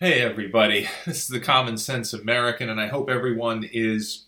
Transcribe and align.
Hey, 0.00 0.20
everybody. 0.20 0.88
This 1.06 1.22
is 1.22 1.26
the 1.26 1.40
Common 1.40 1.76
Sense 1.76 2.12
American, 2.12 2.68
and 2.68 2.80
I 2.80 2.86
hope 2.86 3.10
everyone 3.10 3.68
is 3.72 4.26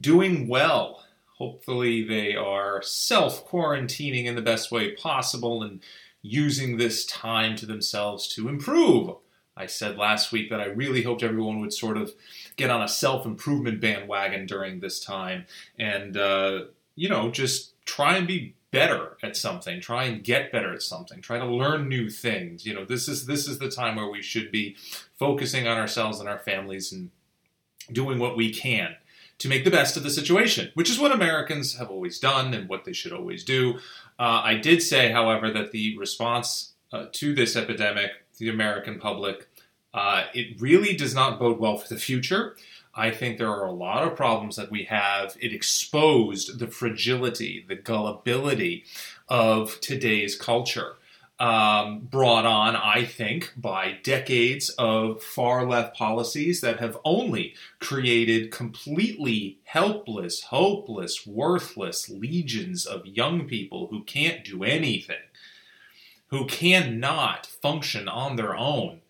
doing 0.00 0.48
well. 0.48 1.04
Hopefully, 1.36 2.02
they 2.02 2.34
are 2.34 2.80
self 2.80 3.46
quarantining 3.46 4.24
in 4.24 4.34
the 4.34 4.40
best 4.40 4.72
way 4.72 4.92
possible 4.92 5.62
and 5.62 5.82
using 6.22 6.78
this 6.78 7.04
time 7.04 7.54
to 7.56 7.66
themselves 7.66 8.26
to 8.28 8.48
improve. 8.48 9.14
I 9.58 9.66
said 9.66 9.98
last 9.98 10.32
week 10.32 10.48
that 10.48 10.62
I 10.62 10.68
really 10.68 11.02
hoped 11.02 11.22
everyone 11.22 11.60
would 11.60 11.74
sort 11.74 11.98
of 11.98 12.14
get 12.56 12.70
on 12.70 12.80
a 12.80 12.88
self 12.88 13.26
improvement 13.26 13.78
bandwagon 13.78 14.46
during 14.46 14.80
this 14.80 15.00
time 15.00 15.44
and, 15.78 16.16
uh, 16.16 16.64
you 16.94 17.10
know, 17.10 17.30
just 17.30 17.74
try 17.84 18.16
and 18.16 18.26
be 18.26 18.54
better 18.72 19.18
at 19.22 19.36
something 19.36 19.80
try 19.80 20.04
and 20.04 20.24
get 20.24 20.50
better 20.50 20.72
at 20.72 20.82
something 20.82 21.20
try 21.20 21.38
to 21.38 21.46
learn 21.46 21.88
new 21.88 22.10
things. 22.10 22.66
You 22.66 22.74
know 22.74 22.84
this 22.84 23.06
is 23.06 23.26
this 23.26 23.46
is 23.46 23.58
the 23.58 23.70
time 23.70 23.94
where 23.94 24.08
we 24.08 24.22
should 24.22 24.50
be 24.50 24.76
focusing 25.18 25.68
on 25.68 25.76
ourselves 25.76 26.18
and 26.18 26.28
our 26.28 26.38
families 26.38 26.90
and 26.90 27.10
doing 27.92 28.18
what 28.18 28.36
we 28.36 28.52
can 28.52 28.96
to 29.38 29.48
make 29.48 29.64
the 29.64 29.70
best 29.70 29.96
of 29.96 30.02
the 30.02 30.10
situation 30.10 30.70
which 30.74 30.88
is 30.88 30.98
what 30.98 31.12
americans 31.12 31.76
have 31.76 31.90
always 31.90 32.18
done 32.18 32.54
and 32.54 32.68
what 32.68 32.84
they 32.84 32.92
should 32.92 33.12
always 33.12 33.44
do. 33.44 33.74
Uh, 34.18 34.40
i 34.44 34.54
did 34.54 34.82
say 34.82 35.12
however 35.12 35.50
that 35.52 35.72
the 35.72 35.96
response 35.98 36.72
uh, 36.92 37.06
to 37.12 37.34
this 37.34 37.56
epidemic 37.56 38.10
the 38.38 38.48
american 38.48 38.98
public 38.98 39.48
uh, 39.94 40.24
it 40.32 40.58
really 40.58 40.96
does 40.96 41.14
not 41.14 41.38
bode 41.38 41.58
well 41.58 41.76
for 41.76 41.92
the 41.92 42.00
future 42.00 42.56
I 42.94 43.10
think 43.10 43.38
there 43.38 43.50
are 43.50 43.66
a 43.66 43.72
lot 43.72 44.06
of 44.06 44.16
problems 44.16 44.56
that 44.56 44.70
we 44.70 44.84
have. 44.84 45.36
It 45.40 45.52
exposed 45.52 46.58
the 46.58 46.66
fragility, 46.66 47.64
the 47.66 47.74
gullibility 47.76 48.84
of 49.28 49.80
today's 49.80 50.36
culture. 50.36 50.96
Um, 51.40 52.00
brought 52.02 52.46
on, 52.46 52.76
I 52.76 53.04
think, 53.04 53.52
by 53.56 53.98
decades 54.04 54.68
of 54.78 55.24
far 55.24 55.66
left 55.66 55.96
policies 55.96 56.60
that 56.60 56.78
have 56.78 56.98
only 57.04 57.54
created 57.80 58.52
completely 58.52 59.58
helpless, 59.64 60.44
hopeless, 60.44 61.26
worthless 61.26 62.08
legions 62.08 62.86
of 62.86 63.06
young 63.06 63.48
people 63.48 63.88
who 63.88 64.04
can't 64.04 64.44
do 64.44 64.62
anything, 64.62 65.16
who 66.28 66.46
cannot 66.46 67.46
function 67.46 68.06
on 68.06 68.36
their 68.36 68.54
own 68.54 69.01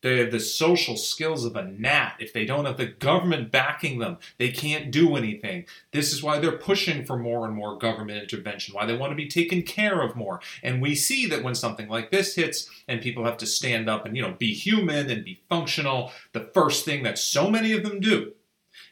they 0.00 0.18
have 0.18 0.30
the 0.30 0.40
social 0.40 0.96
skills 0.96 1.44
of 1.44 1.56
a 1.56 1.64
gnat. 1.64 2.14
If 2.20 2.32
they 2.32 2.44
don't 2.44 2.66
have 2.66 2.76
the 2.76 2.86
government 2.86 3.50
backing 3.50 3.98
them, 3.98 4.18
they 4.38 4.50
can't 4.50 4.92
do 4.92 5.16
anything. 5.16 5.66
This 5.92 6.12
is 6.12 6.22
why 6.22 6.38
they're 6.38 6.52
pushing 6.52 7.04
for 7.04 7.16
more 7.16 7.46
and 7.46 7.54
more 7.54 7.76
government 7.78 8.22
intervention, 8.22 8.74
why 8.74 8.86
they 8.86 8.96
want 8.96 9.10
to 9.10 9.16
be 9.16 9.28
taken 9.28 9.62
care 9.62 10.00
of 10.00 10.14
more. 10.14 10.40
And 10.62 10.80
we 10.80 10.94
see 10.94 11.26
that 11.26 11.42
when 11.42 11.54
something 11.56 11.88
like 11.88 12.10
this 12.10 12.36
hits 12.36 12.70
and 12.86 13.00
people 13.00 13.24
have 13.24 13.38
to 13.38 13.46
stand 13.46 13.90
up 13.90 14.06
and, 14.06 14.16
you 14.16 14.22
know, 14.22 14.36
be 14.38 14.54
human 14.54 15.10
and 15.10 15.24
be 15.24 15.42
functional, 15.48 16.12
the 16.32 16.48
first 16.54 16.84
thing 16.84 17.02
that 17.02 17.18
so 17.18 17.50
many 17.50 17.72
of 17.72 17.82
them 17.82 17.98
do 17.98 18.32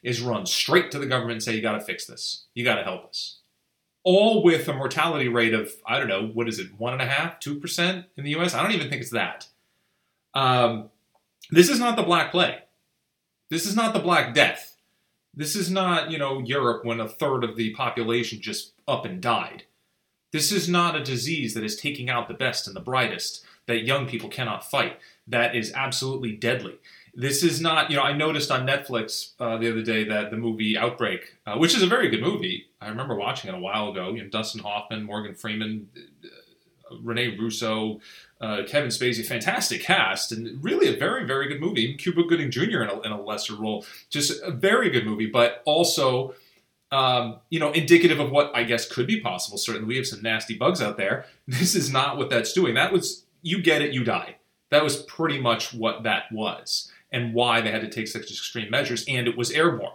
is 0.03 0.21
run 0.21 0.47
straight 0.47 0.91
to 0.91 0.99
the 0.99 1.07
government 1.07 1.35
and 1.35 1.43
say, 1.43 1.55
you 1.55 1.63
got 1.63 1.79
to 1.79 1.85
fix 1.85 2.07
this. 2.07 2.47
You 2.55 2.65
got 2.65 2.77
to 2.77 2.83
help 2.83 3.07
us. 3.07 3.39
All 4.03 4.43
with 4.43 4.69
a 4.69 4.73
mortality 4.73 5.29
rate 5.29 5.55
of, 5.55 5.73
I 5.87 5.99
don't 5.99 6.09
know, 6.09 6.27
what 6.27 6.49
is 6.49 6.59
it, 6.59 6.79
one 6.79 6.93
and 6.93 7.03
a 7.03 7.07
half, 7.07 7.41
two 7.41 7.59
percent 7.59 8.07
in 8.17 8.25
the 8.25 8.37
US? 8.37 8.55
I 8.55 8.63
don't 8.63 8.73
even 8.73 8.89
think 8.89 9.03
it's 9.03 9.11
that. 9.11 9.49
Um, 10.35 10.91
this 11.51 11.69
is 11.69 11.79
not 11.79 11.97
the 11.97 12.03
Black 12.03 12.31
Plague. 12.31 12.61
This 13.51 13.67
is 13.67 13.77
not 13.77 13.95
the 13.95 14.01
Black 14.01 14.35
Death. 14.35 14.77
This 15.35 15.55
is 15.55 15.71
not, 15.71 16.11
you 16.11 16.19
know, 16.19 16.41
Europe 16.41 16.85
when 16.85 16.99
a 16.99 17.09
third 17.09 17.45
of 17.45 17.57
the 17.57 17.75
population 17.75 18.41
just 18.41 18.73
up 18.89 19.05
and 19.05 19.21
died. 19.21 19.65
This 20.33 20.51
is 20.51 20.69
not 20.69 20.97
a 20.97 21.05
disease 21.05 21.55
that 21.55 21.65
is 21.65 21.77
taking 21.77 22.11
out 22.11 22.27
the 22.27 22.35
best 22.35 22.67
and 22.67 22.75
the 22.75 22.81
brightest 22.81 23.45
that 23.67 23.85
young 23.85 24.07
people 24.07 24.29
cannot 24.29 24.69
fight. 24.69 24.99
That 25.27 25.55
is 25.55 25.73
absolutely 25.73 26.33
deadly. 26.33 26.79
This 27.15 27.43
is 27.43 27.61
not, 27.61 27.91
you 27.91 27.97
know, 27.97 28.03
I 28.03 28.13
noticed 28.13 28.51
on 28.51 28.67
Netflix 28.67 29.33
uh, 29.41 29.57
the 29.57 29.71
other 29.71 29.83
day 29.83 30.05
that 30.05 30.31
the 30.31 30.37
movie 30.37 30.77
Outbreak, 30.77 31.37
uh, 31.47 31.57
which 31.57 31.75
is 31.75 31.83
a 31.83 31.87
very 31.87 32.09
good 32.09 32.21
movie, 32.21 32.67
I 32.81 32.89
remember 32.89 33.15
watching 33.15 33.49
it 33.49 33.55
a 33.55 33.61
while 33.61 33.91
ago. 33.91 34.13
You 34.13 34.23
know, 34.23 34.29
Dustin 34.29 34.61
Hoffman, 34.63 35.03
Morgan 35.03 35.35
Freeman, 35.35 35.89
uh, 35.97 36.97
Rene 37.03 37.37
Russo, 37.39 38.01
uh, 38.41 38.63
Kevin 38.67 38.91
Spacey, 38.91 39.25
fantastic 39.25 39.83
cast, 39.83 40.31
and 40.31 40.63
really 40.63 40.93
a 40.95 40.97
very, 40.97 41.25
very 41.25 41.49
good 41.49 41.61
movie. 41.61 41.83
Even 41.83 41.97
Cuba 41.97 42.23
Gooding 42.25 42.51
Jr. 42.51 42.83
in 42.83 42.89
a, 42.89 43.01
in 43.01 43.13
a 43.13 43.21
lesser 43.21 43.55
role, 43.55 43.87
just 44.11 44.43
a 44.43 44.51
very 44.51 44.91
good 44.91 45.07
movie, 45.07 45.27
but 45.27 45.63
also, 45.65 46.35
um, 46.93 47.39
you 47.49 47.59
know, 47.59 47.73
indicative 47.73 48.21
of 48.21 48.31
what 48.31 48.55
I 48.55 48.65
guess 48.65 48.89
could 48.89 49.07
be 49.07 49.21
possible. 49.21 49.57
Certainly, 49.57 49.89
we 49.89 49.97
have 49.97 50.07
some 50.07 50.23
nasty 50.23 50.55
bugs 50.55 50.83
out 50.83 50.97
there. 50.97 51.27
This 51.49 51.75
is 51.75 51.93
not 51.93 52.19
what 52.19 52.29
that's 52.29 52.53
doing. 52.53 52.75
That 52.75 52.93
was 52.93 53.25
you 53.41 53.63
get 53.63 53.81
it, 53.81 53.93
you 53.93 54.05
die. 54.05 54.37
That 54.71 54.83
was 54.83 55.03
pretty 55.03 55.41
much 55.41 55.73
what 55.73 56.03
that 56.03 56.25
was, 56.33 56.91
and 57.13 57.33
why 57.33 57.61
they 57.61 57.71
had 57.71 57.83
to 57.83 57.89
take 57.89 58.09
such 58.09 58.31
extreme 58.31 58.71
measures, 58.71 59.05
and 59.09 59.29
it 59.29 59.37
was 59.37 59.51
airborne. 59.53 59.93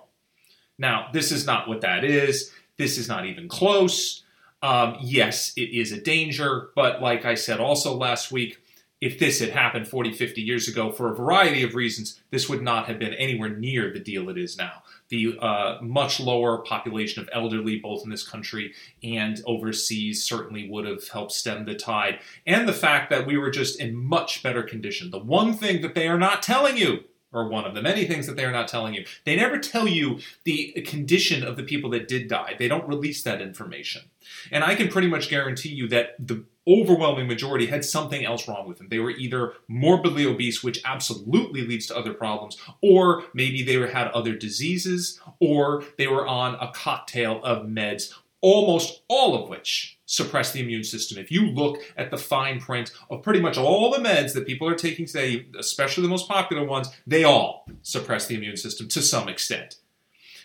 Now, 0.77 1.09
this 1.13 1.31
is 1.31 1.45
not 1.45 1.67
what 1.67 1.81
that 1.81 2.03
is. 2.03 2.51
This 2.77 2.97
is 2.97 3.07
not 3.07 3.25
even 3.25 3.47
close. 3.47 4.23
Um, 4.61 4.97
yes, 5.01 5.53
it 5.57 5.75
is 5.75 5.91
a 5.91 5.99
danger, 5.99 6.69
but 6.75 7.01
like 7.01 7.25
I 7.25 7.35
said 7.35 7.59
also 7.59 7.95
last 7.95 8.31
week, 8.31 8.57
if 9.01 9.17
this 9.17 9.39
had 9.39 9.49
happened 9.49 9.87
40, 9.87 10.11
50 10.13 10.41
years 10.41 10.67
ago 10.67 10.91
for 10.91 11.11
a 11.11 11.15
variety 11.15 11.63
of 11.63 11.73
reasons, 11.73 12.21
this 12.29 12.47
would 12.47 12.61
not 12.61 12.85
have 12.85 12.99
been 12.99 13.15
anywhere 13.15 13.49
near 13.49 13.91
the 13.91 13.99
deal 13.99 14.29
it 14.29 14.37
is 14.37 14.57
now. 14.57 14.83
The 15.09 15.39
uh, 15.39 15.79
much 15.81 16.19
lower 16.19 16.59
population 16.59 17.21
of 17.21 17.29
elderly, 17.33 17.79
both 17.79 18.03
in 18.03 18.11
this 18.11 18.25
country 18.25 18.73
and 19.01 19.41
overseas, 19.47 20.23
certainly 20.23 20.69
would 20.69 20.85
have 20.85 21.07
helped 21.07 21.31
stem 21.31 21.65
the 21.65 21.73
tide. 21.73 22.19
And 22.45 22.67
the 22.67 22.73
fact 22.73 23.09
that 23.09 23.25
we 23.25 23.37
were 23.37 23.49
just 23.49 23.81
in 23.81 23.95
much 23.95 24.43
better 24.43 24.61
condition. 24.61 25.09
The 25.09 25.17
one 25.17 25.53
thing 25.53 25.81
that 25.81 25.95
they 25.95 26.07
are 26.07 26.19
not 26.19 26.43
telling 26.43 26.77
you 26.77 27.03
or 27.33 27.47
one 27.47 27.65
of 27.65 27.73
the 27.73 27.81
many 27.81 28.05
things 28.05 28.27
that 28.27 28.35
they 28.35 28.45
are 28.45 28.51
not 28.51 28.67
telling 28.67 28.93
you. 28.93 29.05
They 29.25 29.35
never 29.35 29.57
tell 29.57 29.87
you 29.87 30.19
the 30.43 30.71
condition 30.85 31.43
of 31.43 31.55
the 31.55 31.63
people 31.63 31.89
that 31.91 32.07
did 32.07 32.27
die. 32.27 32.55
They 32.57 32.67
don't 32.67 32.87
release 32.87 33.23
that 33.23 33.41
information. 33.41 34.03
And 34.51 34.63
I 34.63 34.75
can 34.75 34.89
pretty 34.89 35.07
much 35.07 35.29
guarantee 35.29 35.69
you 35.69 35.87
that 35.89 36.15
the 36.19 36.45
overwhelming 36.67 37.27
majority 37.27 37.65
had 37.65 37.83
something 37.83 38.23
else 38.23 38.47
wrong 38.47 38.67
with 38.67 38.77
them. 38.77 38.89
They 38.89 38.99
were 38.99 39.09
either 39.09 39.53
morbidly 39.67 40.25
obese, 40.25 40.63
which 40.63 40.81
absolutely 40.85 41.65
leads 41.65 41.87
to 41.87 41.97
other 41.97 42.13
problems, 42.13 42.57
or 42.81 43.23
maybe 43.33 43.63
they 43.63 43.73
had 43.89 44.09
other 44.09 44.35
diseases, 44.35 45.19
or 45.39 45.83
they 45.97 46.07
were 46.07 46.27
on 46.27 46.55
a 46.55 46.71
cocktail 46.71 47.43
of 47.43 47.65
meds, 47.65 48.13
almost 48.41 49.03
all 49.07 49.41
of 49.41 49.49
which 49.49 49.97
suppress 50.05 50.51
the 50.51 50.59
immune 50.59 50.83
system. 50.83 51.17
If 51.17 51.31
you 51.31 51.45
look 51.47 51.79
at 51.95 52.11
the 52.11 52.17
fine 52.17 52.59
print 52.59 52.91
of 53.09 53.23
pretty 53.23 53.39
much 53.39 53.57
all 53.57 53.91
the 53.91 53.99
meds 53.99 54.33
that 54.33 54.47
people 54.47 54.67
are 54.67 54.75
taking 54.75 55.05
today, 55.05 55.45
especially 55.57 56.03
the 56.03 56.09
most 56.09 56.27
popular 56.27 56.65
ones, 56.65 56.89
they 57.07 57.23
all 57.23 57.65
suppress 57.81 58.25
the 58.25 58.35
immune 58.35 58.57
system 58.57 58.87
to 58.89 59.01
some 59.01 59.29
extent. 59.29 59.77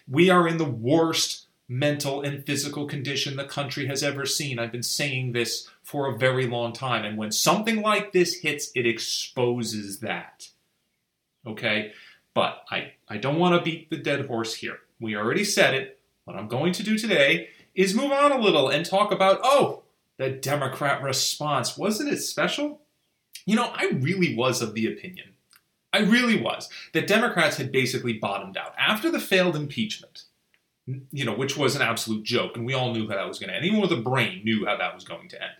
We 0.08 0.30
are 0.30 0.46
in 0.46 0.58
the 0.58 0.64
worst 0.64 1.46
mental 1.68 2.22
and 2.22 2.46
physical 2.46 2.86
condition 2.86 3.36
the 3.36 3.44
country 3.44 3.86
has 3.86 4.02
ever 4.02 4.24
seen. 4.24 4.58
I've 4.58 4.70
been 4.70 4.82
saying 4.82 5.32
this 5.32 5.68
for 5.82 6.08
a 6.08 6.16
very 6.16 6.46
long 6.46 6.72
time. 6.72 7.04
And 7.04 7.18
when 7.18 7.32
something 7.32 7.82
like 7.82 8.12
this 8.12 8.34
hits, 8.34 8.70
it 8.74 8.86
exposes 8.86 9.98
that. 10.00 10.48
Okay? 11.44 11.92
But 12.34 12.62
I, 12.70 12.92
I 13.08 13.16
don't 13.16 13.38
want 13.38 13.56
to 13.56 13.68
beat 13.68 13.90
the 13.90 13.96
dead 13.96 14.26
horse 14.26 14.54
here. 14.54 14.78
We 15.00 15.16
already 15.16 15.44
said 15.44 15.74
it. 15.74 15.98
What 16.24 16.36
I'm 16.36 16.48
going 16.48 16.72
to 16.74 16.82
do 16.82 16.98
today 16.98 17.48
is 17.76 17.94
move 17.94 18.10
on 18.10 18.32
a 18.32 18.41
little 18.41 18.69
and 18.69 18.84
talk 18.84 19.12
about, 19.12 19.38
oh, 19.44 19.82
the 20.16 20.31
Democrat 20.31 21.03
response. 21.03 21.76
Wasn't 21.76 22.09
it 22.09 22.19
special? 22.19 22.81
You 23.44 23.54
know, 23.54 23.70
I 23.75 23.92
really 24.00 24.34
was 24.34 24.60
of 24.62 24.75
the 24.75 24.91
opinion, 24.91 25.34
I 25.92 26.00
really 26.00 26.41
was, 26.41 26.69
that 26.94 27.06
Democrats 27.06 27.59
had 27.59 27.70
basically 27.70 28.15
bottomed 28.15 28.56
out. 28.56 28.75
After 28.76 29.10
the 29.10 29.20
failed 29.20 29.54
impeachment, 29.54 30.25
you 31.12 31.25
know, 31.25 31.34
which 31.34 31.56
was 31.56 31.76
an 31.76 31.82
absolute 31.82 32.25
joke, 32.25 32.56
and 32.56 32.66
we 32.66 32.75
all 32.75 32.92
knew 32.92 33.09
how 33.09 33.16
that 33.16 33.28
was 33.28 33.38
going 33.38 33.50
to 33.50 33.56
end. 33.56 33.65
Anyone 33.65 33.82
with 33.82 33.92
a 33.92 34.03
brain 34.03 34.42
knew 34.44 34.66
how 34.66 34.76
that 34.76 34.94
was 34.94 35.04
going 35.04 35.28
to 35.28 35.42
end. 35.42 35.53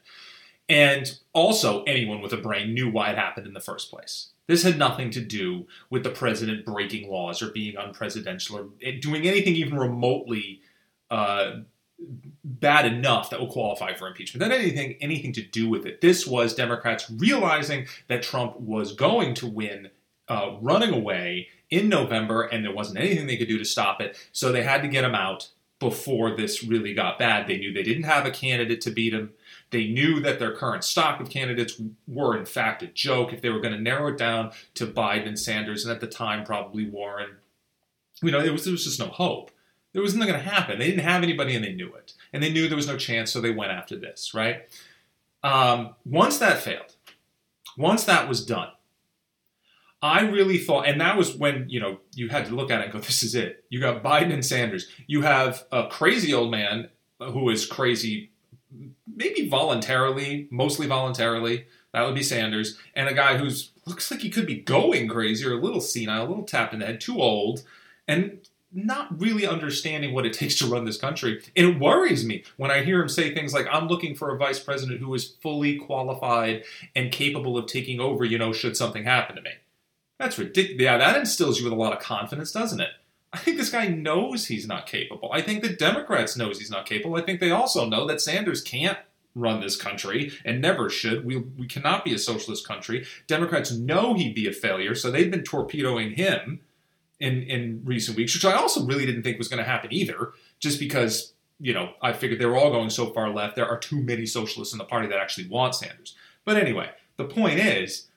And 0.69 1.19
also, 1.33 1.85
anyone 1.85 2.21
with 2.21 2.33
a 2.33 2.39
brain 2.39 2.75
knew 2.75 2.91
why 2.91 3.11
it 3.11 3.19
happened 3.19 3.47
in 3.47 3.55
the 3.55 3.61
first 3.61 3.91
place. 3.91 4.31
This 4.49 4.63
had 4.63 4.79
nothing 4.79 5.11
to 5.11 5.21
do 5.21 5.67
with 5.91 6.03
the 6.03 6.11
president 6.11 6.65
breaking 6.65 7.09
laws 7.11 7.43
or 7.43 7.51
being 7.51 7.75
unpresidential 7.75 8.55
or 8.55 8.93
doing 9.01 9.27
anything 9.27 9.55
even 9.55 9.77
remotely 9.77 10.61
uh, 11.11 11.61
bad 12.45 12.87
enough 12.87 13.31
that 13.31 13.41
will 13.41 13.47
qualify 13.47 13.95
for 13.95 14.07
impeachment. 14.07 14.41
That 14.41 14.57
anything 14.57 14.97
anything 15.01 15.33
to 15.35 15.43
do 15.43 15.69
with 15.69 15.87
it. 15.87 16.01
This 16.01 16.27
was 16.27 16.55
Democrats 16.55 17.11
realizing 17.11 17.87
that 18.09 18.23
Trump 18.23 18.59
was 18.61 18.93
going 18.93 19.35
to 19.35 19.47
win, 19.47 19.91
uh, 20.29 20.57
running 20.61 20.93
away 20.93 21.49
in 21.71 21.89
November, 21.89 22.43
and 22.43 22.65
there 22.65 22.75
wasn't 22.75 22.99
anything 22.99 23.27
they 23.27 23.37
could 23.37 23.49
do 23.49 23.59
to 23.59 23.65
stop 23.65 24.01
it. 24.01 24.17
So 24.33 24.53
they 24.53 24.63
had 24.63 24.83
to 24.83 24.89
get 24.89 25.05
him 25.05 25.15
out 25.15 25.49
before 25.79 26.35
this 26.35 26.65
really 26.65 26.95
got 26.95 27.19
bad. 27.19 27.47
They 27.47 27.59
knew 27.59 27.73
they 27.73 27.83
didn't 27.83 28.05
have 28.05 28.25
a 28.25 28.31
candidate 28.31 28.81
to 28.83 28.91
beat 28.91 29.13
him. 29.13 29.33
They 29.71 29.89
knew 29.89 30.21
that 30.21 30.39
their 30.39 30.55
current 30.55 30.85
stock 30.85 31.21
of 31.21 31.29
candidates 31.29 31.81
were, 32.07 32.37
in 32.37 32.47
fact, 32.47 32.83
a 32.83 32.87
joke. 32.87 33.33
If 33.33 33.43
they 33.43 33.51
were 33.51 33.61
going 33.61 33.75
to 33.75 33.81
narrow 33.81 34.09
it 34.09 34.17
down 34.17 34.53
to 34.75 34.87
Biden 34.87 35.27
and 35.27 35.39
Sanders, 35.39 35.85
and 35.85 35.93
at 35.93 36.01
the 36.01 36.07
time, 36.07 36.45
probably 36.45 36.89
Warren, 36.89 37.37
you 38.23 38.31
know, 38.31 38.41
it 38.41 38.53
was, 38.53 38.65
there 38.65 38.73
was 38.73 38.85
just 38.85 39.01
no 39.01 39.09
hope. 39.09 39.51
There 39.97 40.03
was 40.03 40.15
nothing 40.15 40.35
going 40.35 40.45
to 40.45 40.51
happen. 40.51 40.79
They 40.79 40.91
didn't 40.91 41.05
have 41.05 41.23
anybody 41.23 41.57
and 41.57 41.65
they 41.65 41.73
knew 41.73 41.95
it. 41.95 42.13
And 42.31 42.43
they 42.43 42.53
knew 42.53 42.69
there 42.69 42.77
was 42.77 42.87
no 42.87 42.99
chance, 42.99 43.33
so 43.33 43.41
they 43.41 43.51
went 43.51 43.73
after 43.73 43.97
this, 43.97 44.35
right? 44.35 44.69
Um, 45.43 45.95
once 46.05 46.37
that 46.37 46.59
failed, 46.59 46.95
once 47.79 48.05
that 48.05 48.29
was 48.29 48.45
done, 48.45 48.69
I 50.03 50.21
really 50.29 50.59
thought, 50.59 50.87
and 50.87 51.01
that 51.01 51.17
was 51.17 51.35
when 51.35 51.71
you 51.71 51.81
know 51.81 52.01
you 52.13 52.29
had 52.29 52.45
to 52.45 52.55
look 52.55 52.71
at 52.71 52.81
it 52.81 52.85
and 52.85 52.93
go, 52.93 52.99
"This 52.99 53.23
is 53.23 53.35
it." 53.35 53.65
You 53.71 53.81
got 53.81 54.05
Biden 54.05 54.35
and 54.35 54.45
Sanders. 54.45 54.87
You 55.07 55.23
have 55.23 55.65
a 55.73 55.87
crazy 55.87 56.35
old 56.35 56.51
man 56.51 56.91
who 57.19 57.49
is 57.49 57.65
crazy, 57.65 58.33
maybe 59.07 59.49
voluntarily, 59.49 60.47
mostly 60.51 60.87
voluntarily. 60.87 61.69
That 61.95 62.05
would 62.05 62.15
be 62.15 62.23
Sanders, 62.23 62.77
and 62.95 63.09
a 63.09 63.15
guy 63.15 63.39
who's 63.39 63.71
looks 63.87 64.11
like 64.11 64.21
he 64.21 64.29
could 64.29 64.47
be 64.47 64.61
going 64.61 65.09
crazy 65.09 65.47
or 65.47 65.55
a 65.55 65.63
little 65.63 65.81
senile, 65.81 66.27
a 66.27 66.29
little 66.29 66.45
tapped 66.45 66.75
in 66.75 66.81
the 66.81 66.87
head, 66.87 67.01
too 67.01 67.19
old, 67.19 67.63
and 68.07 68.47
not 68.73 69.21
really 69.21 69.47
understanding 69.47 70.13
what 70.13 70.27
it 70.27 70.33
takes 70.39 70.57
to 70.57 70.67
run 70.67 70.85
this 70.85 70.99
country. 70.99 71.43
And 71.57 71.67
it 71.67 71.81
worries 71.81 72.25
me 72.25 72.45
when 72.57 72.71
I 72.71 72.83
hear 72.83 73.01
him 73.01 73.09
say 73.09 73.35
things 73.35 73.55
like, 73.55 73.67
I'm 73.71 73.89
looking 73.89 74.15
for 74.15 74.35
a 74.35 74.39
vice 74.39 74.59
president 74.59 75.01
who 75.01 75.15
is 75.15 75.37
fully 75.43 75.77
qualified 75.77 76.65
and 76.95 77.13
capable 77.13 77.59
of 77.59 77.67
taking 77.67 78.01
over, 78.01 78.25
you 78.25 78.39
know, 78.39 78.53
should 78.53 78.77
something 78.77 79.05
happen 79.05 79.37
to 79.37 79.43
me. 79.43 79.53
That's 80.19 80.39
ridiculous. 80.39 80.83
Yeah, 80.83 80.99
that 80.99 81.17
instills 81.17 81.59
you 81.59 81.65
with 81.65 81.73
a 81.73 81.77
lot 81.77 81.93
of 81.93 82.01
confidence, 82.01 82.53
doesn't 82.53 82.81
it? 82.81 82.91
I 83.33 83.39
think 83.39 83.59
this 83.59 83.71
guy 83.71 83.89
knows 83.89 84.47
he's 84.47 84.67
not 84.67 84.87
capable. 84.87 85.31
I 85.33 85.43
think 85.43 85.63
the 85.63 85.69
Democrats 85.69 86.37
knows 86.37 86.59
he's 86.59 86.71
not 86.71 86.87
capable. 86.87 87.17
I 87.17 87.21
think 87.21 87.41
they 87.41 87.51
also 87.51 87.87
know 87.87 88.07
that 88.07 88.21
Sanders 88.21 88.63
can't 88.63 88.99
run 89.35 89.61
this 89.61 89.77
country 89.77 90.33
and 90.45 90.63
never 90.63 90.89
should. 90.89 91.25
We, 91.25 91.37
we 91.37 91.67
cannot 91.67 92.05
be 92.05 92.15
a 92.15 92.19
socialist 92.19 92.67
country. 92.67 93.07
Democrats 93.27 93.71
know 93.71 94.15
he'd 94.15 94.35
be 94.35 94.49
a 94.49 94.53
failure, 94.53 94.95
so 94.95 95.11
they've 95.11 95.31
been 95.31 95.43
torpedoing 95.43 96.13
him 96.13 96.61
in 97.21 97.43
in 97.43 97.83
recent 97.85 98.17
weeks, 98.17 98.35
which 98.35 98.45
I 98.45 98.55
also 98.55 98.85
really 98.85 99.07
didn't 99.07 99.23
think 99.23 99.39
was 99.39 99.49
going 99.49 99.63
to 99.63 99.69
happen 99.69 99.93
either, 99.93 100.33
just 100.59 100.79
because 100.79 101.33
you 101.59 101.73
know 101.73 101.95
I 102.03 102.13
figured 102.13 102.41
they 102.41 102.47
were 102.47 102.57
all 102.57 102.71
going 102.71 102.91
so 102.91 103.13
far 103.13 103.31
left. 103.31 103.57
There 103.57 103.69
are 103.69 103.79
too 103.79 104.03
many 104.03 104.27
socialists 104.27 104.75
in 104.75 104.79
the 104.79 104.85
party 104.85 105.09
that 105.09 105.19
actually 105.19 105.49
want 105.49 105.75
Sanders. 105.75 106.15
But 106.45 106.57
anyway, 106.57 106.91
the 107.17 107.25
point 107.25 107.59
is, 107.59 108.09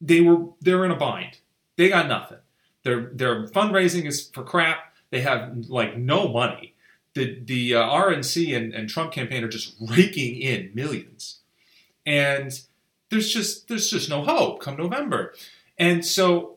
they 0.00 0.20
were 0.20 0.46
they're 0.60 0.84
in 0.84 0.90
a 0.90 0.96
bind. 0.96 1.38
They 1.76 1.88
got 1.88 2.08
nothing. 2.08 2.38
Their 2.84 3.10
their 3.12 3.46
fundraising 3.48 4.06
is 4.06 4.28
for 4.28 4.44
crap. 4.44 4.94
They 5.10 5.20
have 5.20 5.68
like 5.68 5.96
no 5.96 6.28
money. 6.28 6.74
The 7.14 7.40
the 7.44 7.74
uh, 7.74 7.82
RNC 7.82 8.56
and, 8.56 8.74
and 8.74 8.88
Trump 8.88 9.12
campaign 9.12 9.42
are 9.42 9.48
just 9.48 9.74
raking 9.80 10.36
in 10.40 10.70
millions, 10.74 11.40
and 12.04 12.52
there's 13.10 13.32
just 13.32 13.68
there's 13.68 13.90
just 13.90 14.08
no 14.08 14.22
hope 14.22 14.60
come 14.60 14.76
November. 14.76 15.34
And 15.78 16.04
so 16.04 16.55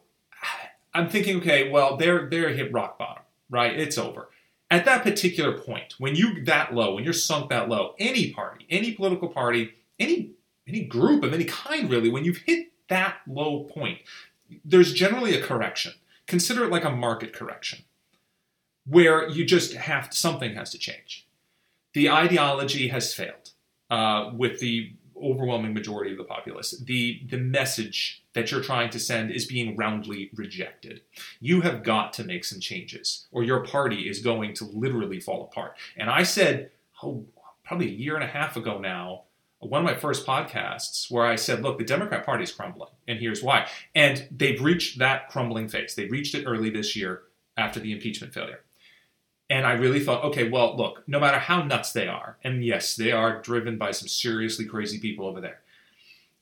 I'm 0.93 1.09
thinking, 1.09 1.37
okay, 1.37 1.69
well, 1.69 1.97
they're 1.97 2.29
they're 2.29 2.49
hit 2.49 2.71
rock 2.73 2.97
bottom, 2.97 3.23
right? 3.49 3.77
It's 3.77 3.97
over. 3.97 4.29
At 4.71 4.85
that 4.85 5.03
particular 5.03 5.57
point, 5.57 5.95
when 5.97 6.15
you 6.15 6.43
that 6.45 6.73
low, 6.73 6.95
when 6.95 7.03
you're 7.03 7.13
sunk 7.13 7.49
that 7.49 7.69
low, 7.69 7.95
any 7.99 8.31
party, 8.31 8.65
any 8.69 8.93
political 8.93 9.27
party, 9.27 9.71
any 9.99 10.31
any 10.67 10.83
group 10.83 11.23
of 11.23 11.33
any 11.33 11.45
kind, 11.45 11.89
really, 11.89 12.09
when 12.09 12.23
you've 12.23 12.43
hit 12.45 12.71
that 12.89 13.17
low 13.27 13.63
point, 13.63 13.99
there's 14.63 14.93
generally 14.93 15.35
a 15.35 15.41
correction. 15.41 15.93
Consider 16.27 16.63
it 16.63 16.71
like 16.71 16.85
a 16.85 16.91
market 16.91 17.33
correction, 17.33 17.79
where 18.85 19.27
you 19.27 19.45
just 19.45 19.73
have 19.73 20.13
something 20.13 20.53
has 20.55 20.69
to 20.71 20.77
change. 20.77 21.27
The 21.93 22.09
ideology 22.09 22.89
has 22.89 23.13
failed 23.15 23.51
uh, 23.89 24.31
with 24.35 24.59
the 24.59 24.93
overwhelming 25.23 25.73
majority 25.73 26.11
of 26.11 26.17
the 26.17 26.23
populace. 26.23 26.71
The 26.85 27.21
the 27.29 27.37
message 27.37 28.23
that 28.33 28.51
you're 28.51 28.61
trying 28.61 28.89
to 28.91 28.99
send 28.99 29.31
is 29.31 29.45
being 29.45 29.75
roundly 29.75 30.29
rejected. 30.35 31.01
You 31.39 31.61
have 31.61 31.83
got 31.83 32.13
to 32.13 32.23
make 32.23 32.45
some 32.45 32.59
changes, 32.59 33.27
or 33.31 33.43
your 33.43 33.65
party 33.65 34.09
is 34.09 34.19
going 34.19 34.53
to 34.55 34.65
literally 34.65 35.19
fall 35.19 35.43
apart. 35.43 35.75
And 35.97 36.09
I 36.09 36.23
said, 36.23 36.71
oh, 37.03 37.25
probably 37.63 37.87
a 37.87 37.91
year 37.91 38.15
and 38.15 38.23
a 38.23 38.27
half 38.27 38.55
ago 38.57 38.79
now, 38.79 39.23
one 39.59 39.81
of 39.81 39.85
my 39.85 39.95
first 39.95 40.25
podcasts 40.25 41.11
where 41.11 41.25
I 41.25 41.35
said, 41.35 41.61
look, 41.61 41.77
the 41.77 41.83
Democrat 41.83 42.25
Party 42.25 42.43
is 42.43 42.51
crumbling, 42.51 42.91
and 43.07 43.19
here's 43.19 43.43
why. 43.43 43.67
And 43.93 44.27
they've 44.31 44.61
reached 44.61 44.99
that 44.99 45.29
crumbling 45.29 45.67
phase. 45.67 45.95
They 45.95 46.05
reached 46.05 46.33
it 46.35 46.45
early 46.45 46.69
this 46.69 46.95
year 46.95 47.23
after 47.57 47.79
the 47.79 47.91
impeachment 47.91 48.33
failure. 48.33 48.61
And 49.49 49.65
I 49.65 49.73
really 49.73 49.99
thought, 49.99 50.23
okay, 50.25 50.47
well, 50.47 50.77
look, 50.77 51.03
no 51.07 51.19
matter 51.19 51.39
how 51.39 51.63
nuts 51.63 51.91
they 51.91 52.07
are, 52.07 52.37
and 52.43 52.63
yes, 52.63 52.95
they 52.95 53.11
are 53.11 53.41
driven 53.41 53.77
by 53.77 53.91
some 53.91 54.07
seriously 54.07 54.65
crazy 54.65 54.99
people 54.99 55.25
over 55.25 55.41
there, 55.41 55.61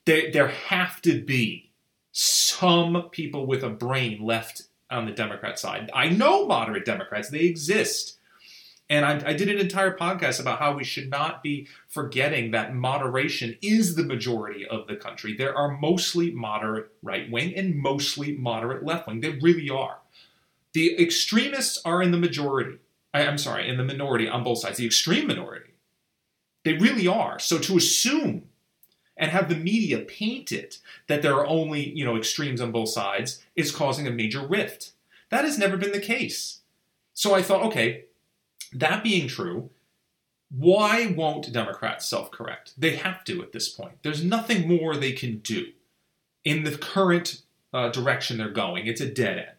there, 0.05 0.31
there 0.31 0.47
have 0.47 1.01
to 1.03 1.23
be 1.23 1.71
some 2.11 3.09
people 3.11 3.45
with 3.45 3.63
a 3.63 3.69
brain 3.69 4.21
left 4.21 4.63
on 4.89 5.05
the 5.05 5.11
Democrat 5.11 5.59
side. 5.59 5.89
I 5.93 6.09
know 6.09 6.47
moderate 6.47 6.85
Democrats, 6.85 7.29
they 7.29 7.41
exist. 7.41 8.17
And 8.89 9.05
I, 9.05 9.31
I, 9.31 9.33
did 9.33 9.49
an 9.49 9.59
entire 9.59 9.95
podcast 9.95 10.39
about 10.39 10.59
how 10.59 10.73
we 10.73 10.85
should 10.85 11.09
not 11.09 11.43
be 11.43 11.67
forgetting 11.89 12.51
that 12.51 12.73
moderation 12.73 13.57
is 13.61 13.95
the 13.95 14.03
majority 14.03 14.65
of 14.65 14.87
the 14.87 14.95
country. 14.95 15.35
There 15.35 15.55
are 15.55 15.77
mostly 15.77 16.31
moderate 16.31 16.89
right 17.03 17.29
wing 17.29 17.53
and 17.53 17.75
mostly 17.75 18.37
moderate 18.37 18.85
left 18.85 19.07
wing. 19.07 19.19
They 19.19 19.37
really 19.41 19.69
are. 19.69 19.97
The 20.71 20.97
extremists 21.01 21.81
are 21.83 22.01
in 22.01 22.11
the 22.11 22.17
majority. 22.17 22.77
I, 23.13 23.25
I'm 23.25 23.37
sorry, 23.37 23.67
in 23.67 23.77
the 23.77 23.83
minority 23.83 24.27
on 24.27 24.43
both 24.43 24.59
sides, 24.59 24.77
the 24.77 24.85
extreme 24.85 25.27
minority. 25.27 25.71
They 26.63 26.73
really 26.73 27.07
are. 27.07 27.39
So 27.39 27.57
to 27.59 27.77
assume 27.77 28.43
and 29.15 29.31
have 29.31 29.49
the 29.49 29.55
media 29.55 29.99
paint 29.99 30.51
it 30.51 30.79
that 31.07 31.21
there 31.21 31.35
are 31.35 31.47
only, 31.47 31.89
you 31.97 32.05
know, 32.05 32.15
extremes 32.15 32.61
on 32.61 32.71
both 32.71 32.89
sides 32.89 33.43
is 33.55 33.71
causing 33.71 34.07
a 34.07 34.11
major 34.11 34.45
rift. 34.45 34.91
That 35.29 35.45
has 35.45 35.57
never 35.57 35.77
been 35.77 35.91
the 35.91 35.99
case. 35.99 36.59
So 37.13 37.33
I 37.33 37.41
thought, 37.41 37.63
okay, 37.63 38.05
that 38.73 39.03
being 39.03 39.27
true, 39.27 39.69
why 40.49 41.07
won't 41.07 41.51
Democrats 41.51 42.05
self 42.05 42.31
correct? 42.31 42.73
They 42.77 42.95
have 42.95 43.23
to 43.25 43.41
at 43.41 43.51
this 43.51 43.69
point. 43.69 43.95
There's 44.03 44.23
nothing 44.23 44.67
more 44.67 44.95
they 44.95 45.11
can 45.11 45.39
do 45.39 45.67
in 46.45 46.63
the 46.63 46.77
current 46.77 47.41
uh, 47.73 47.89
direction 47.89 48.37
they're 48.37 48.49
going. 48.49 48.87
It's 48.87 49.01
a 49.01 49.11
dead 49.11 49.37
end. 49.37 49.56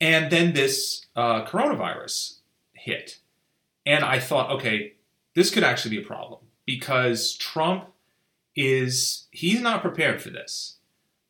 And 0.00 0.30
then 0.30 0.52
this 0.52 1.06
uh, 1.16 1.44
coronavirus 1.44 2.38
hit. 2.72 3.18
And 3.84 4.04
I 4.04 4.18
thought, 4.18 4.50
okay, 4.50 4.94
this 5.34 5.50
could 5.50 5.64
actually 5.64 5.96
be 5.96 6.02
a 6.02 6.06
problem 6.06 6.40
because 6.66 7.34
Trump 7.34 7.86
is, 8.54 9.26
he's 9.30 9.60
not 9.60 9.82
prepared 9.82 10.20
for 10.20 10.30
this. 10.30 10.76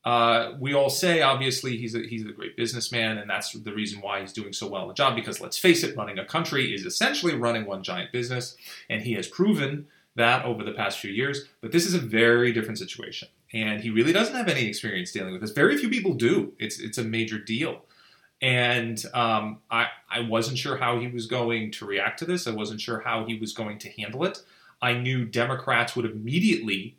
Uh, 0.05 0.55
we 0.59 0.73
all 0.73 0.88
say, 0.88 1.20
obviously, 1.20 1.76
he's 1.76 1.94
a, 1.94 2.00
he's 2.00 2.25
a 2.25 2.32
great 2.32 2.56
businessman, 2.56 3.19
and 3.19 3.29
that's 3.29 3.53
the 3.53 3.75
reason 3.75 4.00
why 4.00 4.20
he's 4.20 4.32
doing 4.32 4.53
so 4.53 4.67
well 4.67 4.82
in 4.82 4.88
the 4.88 4.94
job. 4.94 5.15
Because 5.15 5.41
let's 5.41 5.59
face 5.59 5.82
it, 5.85 5.97
running 5.97 6.19
a 6.19 6.25
country 6.25 6.73
is 6.73 6.87
essentially 6.87 7.35
running 7.35 7.67
one 7.67 7.82
giant 7.82 8.11
business, 8.11 8.56
and 8.88 9.03
he 9.03 9.12
has 9.15 9.26
proven 9.26 9.87
that 10.15 10.44
over 10.47 10.65
the 10.65 10.73
past 10.73 10.99
few 10.99 11.11
years. 11.11 11.47
But 11.61 11.73
this 11.73 11.85
is 11.85 11.94
a 11.94 11.99
very 11.99 12.53
different 12.53 12.79
situation, 12.79 13.29
and 13.53 13.82
he 13.82 13.91
really 13.91 14.12
doesn't 14.12 14.35
have 14.35 14.49
any 14.49 14.67
experience 14.67 15.12
dealing 15.12 15.32
with 15.32 15.43
this. 15.43 15.50
Very 15.50 15.76
few 15.76 15.91
people 15.91 16.15
do. 16.15 16.55
It's 16.59 16.79
it's 16.79 16.97
a 16.97 17.05
major 17.05 17.38
deal 17.38 17.82
and 18.40 19.02
um, 19.14 19.58
I, 19.70 19.88
I 20.08 20.20
wasn't 20.20 20.58
sure 20.58 20.76
how 20.76 21.00
he 21.00 21.08
was 21.08 21.26
going 21.26 21.72
to 21.72 21.86
react 21.86 22.20
to 22.20 22.24
this. 22.24 22.46
I 22.46 22.52
wasn't 22.52 22.80
sure 22.80 23.00
how 23.00 23.24
he 23.24 23.38
was 23.38 23.52
going 23.52 23.78
to 23.78 23.90
handle 23.90 24.24
it. 24.24 24.42
I 24.80 24.92
knew 24.92 25.24
Democrats 25.24 25.96
would 25.96 26.04
immediately 26.04 26.96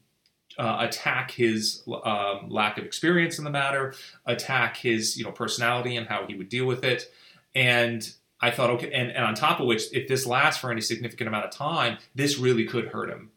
uh, 0.57 0.77
attack 0.81 1.31
his 1.31 1.83
um, 2.03 2.49
lack 2.49 2.77
of 2.77 2.83
experience 2.83 3.37
in 3.37 3.45
the 3.45 3.49
matter, 3.49 3.93
attack 4.25 4.77
his 4.77 5.17
you 5.17 5.23
know 5.23 5.31
personality 5.31 5.95
and 5.95 6.07
how 6.07 6.25
he 6.27 6.35
would 6.35 6.49
deal 6.49 6.65
with 6.65 6.83
it, 6.83 7.11
and 7.55 8.11
I 8.41 8.51
thought, 8.51 8.69
okay, 8.71 8.91
and, 8.91 9.11
and 9.11 9.25
on 9.25 9.35
top 9.35 9.59
of 9.59 9.67
which, 9.67 9.93
if 9.93 10.07
this 10.07 10.25
lasts 10.25 10.61
for 10.61 10.71
any 10.71 10.81
significant 10.81 11.27
amount 11.27 11.45
of 11.45 11.51
time, 11.51 11.97
this 12.15 12.37
really 12.37 12.65
could 12.65 12.87
hurt 12.87 13.09
him 13.09 13.31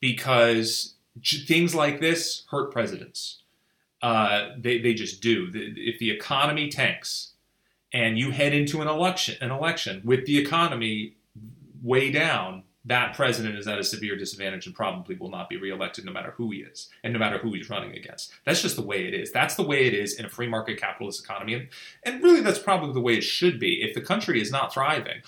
because 0.00 0.94
things 1.22 1.74
like 1.74 2.00
this 2.00 2.44
hurt 2.50 2.70
presidents. 2.72 3.42
Uh, 4.02 4.50
they, 4.58 4.78
they 4.78 4.94
just 4.94 5.20
do. 5.20 5.50
If 5.52 5.98
the 5.98 6.10
economy 6.10 6.68
tanks, 6.68 7.32
and 7.96 8.18
you 8.18 8.30
head 8.30 8.52
into 8.52 8.82
an 8.82 8.88
election, 8.88 9.36
an 9.40 9.50
election 9.50 10.02
with 10.04 10.26
the 10.26 10.36
economy 10.36 11.16
way 11.82 12.10
down, 12.10 12.62
that 12.84 13.16
president 13.16 13.56
is 13.56 13.66
at 13.66 13.78
a 13.78 13.84
severe 13.84 14.16
disadvantage 14.16 14.66
and 14.66 14.74
probably 14.74 15.16
will 15.16 15.30
not 15.30 15.48
be 15.48 15.56
reelected 15.56 16.04
no 16.04 16.12
matter 16.12 16.34
who 16.36 16.50
he 16.50 16.58
is 16.58 16.90
and 17.02 17.14
no 17.14 17.18
matter 17.18 17.38
who 17.38 17.54
he's 17.54 17.70
running 17.70 17.96
against. 17.96 18.32
That's 18.44 18.60
just 18.60 18.76
the 18.76 18.82
way 18.82 19.06
it 19.06 19.14
is. 19.14 19.32
That's 19.32 19.54
the 19.54 19.62
way 19.62 19.86
it 19.86 19.94
is 19.94 20.14
in 20.20 20.26
a 20.26 20.28
free 20.28 20.46
market 20.46 20.78
capitalist 20.78 21.24
economy. 21.24 21.54
And, 21.54 21.68
and 22.04 22.22
really, 22.22 22.42
that's 22.42 22.58
probably 22.58 22.92
the 22.92 23.00
way 23.00 23.14
it 23.14 23.24
should 23.24 23.58
be 23.58 23.82
if 23.82 23.94
the 23.94 24.02
country 24.02 24.42
is 24.42 24.52
not 24.52 24.74
thriving. 24.74 25.22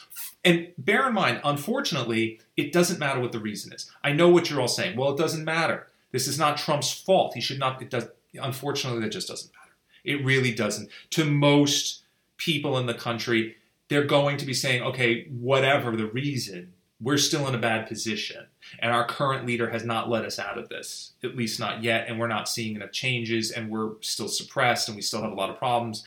And 0.44 0.68
bear 0.76 1.08
in 1.08 1.14
mind, 1.14 1.40
unfortunately, 1.44 2.38
it 2.58 2.70
doesn't 2.70 3.00
matter 3.00 3.18
what 3.18 3.32
the 3.32 3.40
reason 3.40 3.72
is. 3.72 3.90
I 4.04 4.12
know 4.12 4.28
what 4.28 4.50
you're 4.50 4.60
all 4.60 4.68
saying. 4.68 4.94
Well, 4.94 5.12
it 5.12 5.18
doesn't 5.18 5.44
matter. 5.44 5.88
This 6.12 6.28
is 6.28 6.38
not 6.38 6.58
Trump's 6.58 6.92
fault. 6.92 7.32
He 7.34 7.40
should 7.40 7.58
not, 7.58 7.80
it 7.80 7.88
does, 7.88 8.08
unfortunately, 8.34 9.00
that 9.00 9.12
just 9.12 9.28
doesn't 9.28 9.52
matter. 9.52 9.75
It 10.04 10.22
really 10.22 10.52
doesn't. 10.52 10.90
To 11.12 11.25
most 11.25 12.02
people 12.38 12.78
in 12.78 12.87
the 12.87 12.95
country, 12.95 13.57
they're 13.88 14.04
going 14.04 14.38
to 14.38 14.47
be 14.47 14.54
saying, 14.54 14.83
okay, 14.83 15.26
whatever 15.30 15.95
the 15.97 16.07
reason, 16.07 16.73
we're 17.00 17.18
still 17.18 17.47
in 17.47 17.54
a 17.54 17.59
bad 17.59 17.87
position. 17.87 18.47
And 18.80 18.92
our 18.92 19.07
current 19.07 19.47
leader 19.47 19.71
has 19.71 19.85
not 19.85 20.09
let 20.09 20.25
us 20.25 20.38
out 20.38 20.59
of 20.59 20.68
this, 20.68 21.12
at 21.23 21.37
least 21.37 21.61
not 21.61 21.83
yet. 21.83 22.07
And 22.09 22.18
we're 22.18 22.26
not 22.26 22.49
seeing 22.49 22.75
enough 22.75 22.92
changes 22.92 23.50
and 23.50 23.71
we're 23.71 23.92
still 24.00 24.28
suppressed 24.28 24.88
and 24.88 24.97
we 24.97 25.02
still 25.02 25.23
have 25.23 25.33
a 25.33 25.37
lot 25.37 25.50
of 25.50 25.59
problems. 25.59 26.04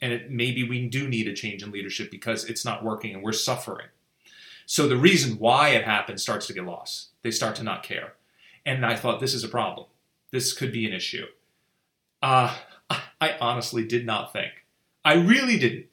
And 0.00 0.12
it, 0.12 0.30
maybe 0.30 0.68
we 0.68 0.88
do 0.88 1.08
need 1.08 1.28
a 1.28 1.32
change 1.32 1.62
in 1.62 1.70
leadership 1.70 2.10
because 2.10 2.44
it's 2.44 2.64
not 2.64 2.84
working 2.84 3.14
and 3.14 3.22
we're 3.22 3.32
suffering. 3.32 3.86
So 4.66 4.86
the 4.86 4.96
reason 4.96 5.38
why 5.38 5.70
it 5.70 5.84
happens 5.84 6.22
starts 6.22 6.46
to 6.48 6.52
get 6.52 6.64
lost. 6.64 7.08
They 7.22 7.30
start 7.30 7.56
to 7.56 7.62
not 7.62 7.82
care. 7.82 8.14
And 8.66 8.84
I 8.84 8.96
thought 8.96 9.20
this 9.20 9.34
is 9.34 9.44
a 9.44 9.48
problem. 9.48 9.86
This 10.30 10.52
could 10.52 10.72
be 10.72 10.86
an 10.86 10.92
issue. 10.92 11.26
Uh, 12.22 12.54
I 13.20 13.36
honestly 13.40 13.84
did 13.84 14.04
not 14.04 14.32
think, 14.32 14.52
I 15.04 15.14
really 15.14 15.58
didn't, 15.58 15.86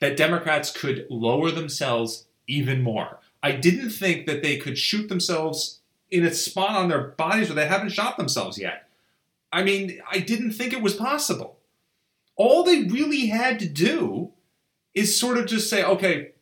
that 0.00 0.16
Democrats 0.16 0.70
could 0.70 1.06
lower 1.10 1.50
themselves 1.50 2.26
even 2.46 2.82
more. 2.82 3.18
I 3.42 3.52
didn't 3.52 3.90
think 3.90 4.26
that 4.26 4.42
they 4.42 4.56
could 4.56 4.78
shoot 4.78 5.08
themselves 5.08 5.80
in 6.10 6.24
a 6.24 6.32
spot 6.32 6.70
on 6.70 6.88
their 6.88 7.08
bodies 7.08 7.48
where 7.48 7.56
they 7.56 7.66
haven't 7.66 7.90
shot 7.90 8.16
themselves 8.16 8.58
yet. 8.58 8.88
I 9.52 9.62
mean, 9.62 10.00
I 10.10 10.18
didn't 10.18 10.52
think 10.52 10.72
it 10.72 10.82
was 10.82 10.94
possible. 10.94 11.58
All 12.36 12.62
they 12.62 12.84
really 12.84 13.26
had 13.26 13.58
to 13.60 13.68
do 13.68 14.32
is 14.94 15.18
sort 15.18 15.38
of 15.38 15.46
just 15.46 15.68
say, 15.68 15.84
okay, 15.84 16.32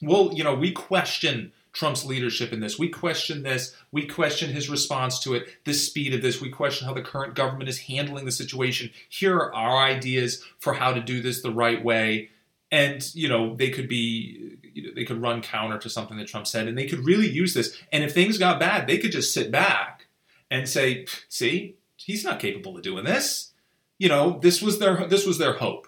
well, 0.00 0.32
you 0.32 0.44
know, 0.44 0.54
we 0.54 0.72
question 0.72 1.52
Trump's 1.72 2.04
leadership 2.04 2.52
in 2.52 2.60
this. 2.60 2.78
We 2.78 2.88
question 2.88 3.42
this. 3.42 3.74
We 3.90 4.06
question 4.06 4.52
his 4.52 4.68
response 4.68 5.18
to 5.20 5.34
it, 5.34 5.48
the 5.64 5.72
speed 5.72 6.12
of 6.12 6.22
this. 6.22 6.40
We 6.40 6.50
question 6.50 6.86
how 6.86 6.94
the 6.94 7.02
current 7.02 7.34
government 7.34 7.70
is 7.70 7.80
handling 7.80 8.24
the 8.24 8.32
situation. 8.32 8.90
Here 9.08 9.36
are 9.36 9.54
our 9.54 9.78
ideas 9.78 10.44
for 10.58 10.74
how 10.74 10.92
to 10.92 11.00
do 11.00 11.22
this 11.22 11.40
the 11.40 11.52
right 11.52 11.82
way. 11.82 12.30
And, 12.70 13.02
you 13.14 13.28
know, 13.28 13.54
they 13.54 13.70
could 13.70 13.88
be, 13.88 14.58
you 14.62 14.82
know, 14.82 14.94
they 14.94 15.04
could 15.04 15.20
run 15.20 15.42
counter 15.42 15.78
to 15.78 15.90
something 15.90 16.16
that 16.16 16.28
Trump 16.28 16.46
said, 16.46 16.68
and 16.68 16.76
they 16.76 16.86
could 16.86 17.04
really 17.04 17.28
use 17.28 17.54
this. 17.54 17.76
And 17.92 18.02
if 18.02 18.14
things 18.14 18.38
got 18.38 18.60
bad, 18.60 18.86
they 18.86 18.98
could 18.98 19.12
just 19.12 19.34
sit 19.34 19.50
back 19.50 20.06
and 20.50 20.68
say, 20.68 21.06
see, 21.28 21.76
he's 21.96 22.24
not 22.24 22.40
capable 22.40 22.76
of 22.76 22.82
doing 22.82 23.04
this. 23.04 23.52
You 23.98 24.08
know, 24.08 24.38
this 24.42 24.60
was 24.60 24.78
their 24.78 25.06
this 25.06 25.26
was 25.26 25.38
their 25.38 25.54
hope. 25.54 25.86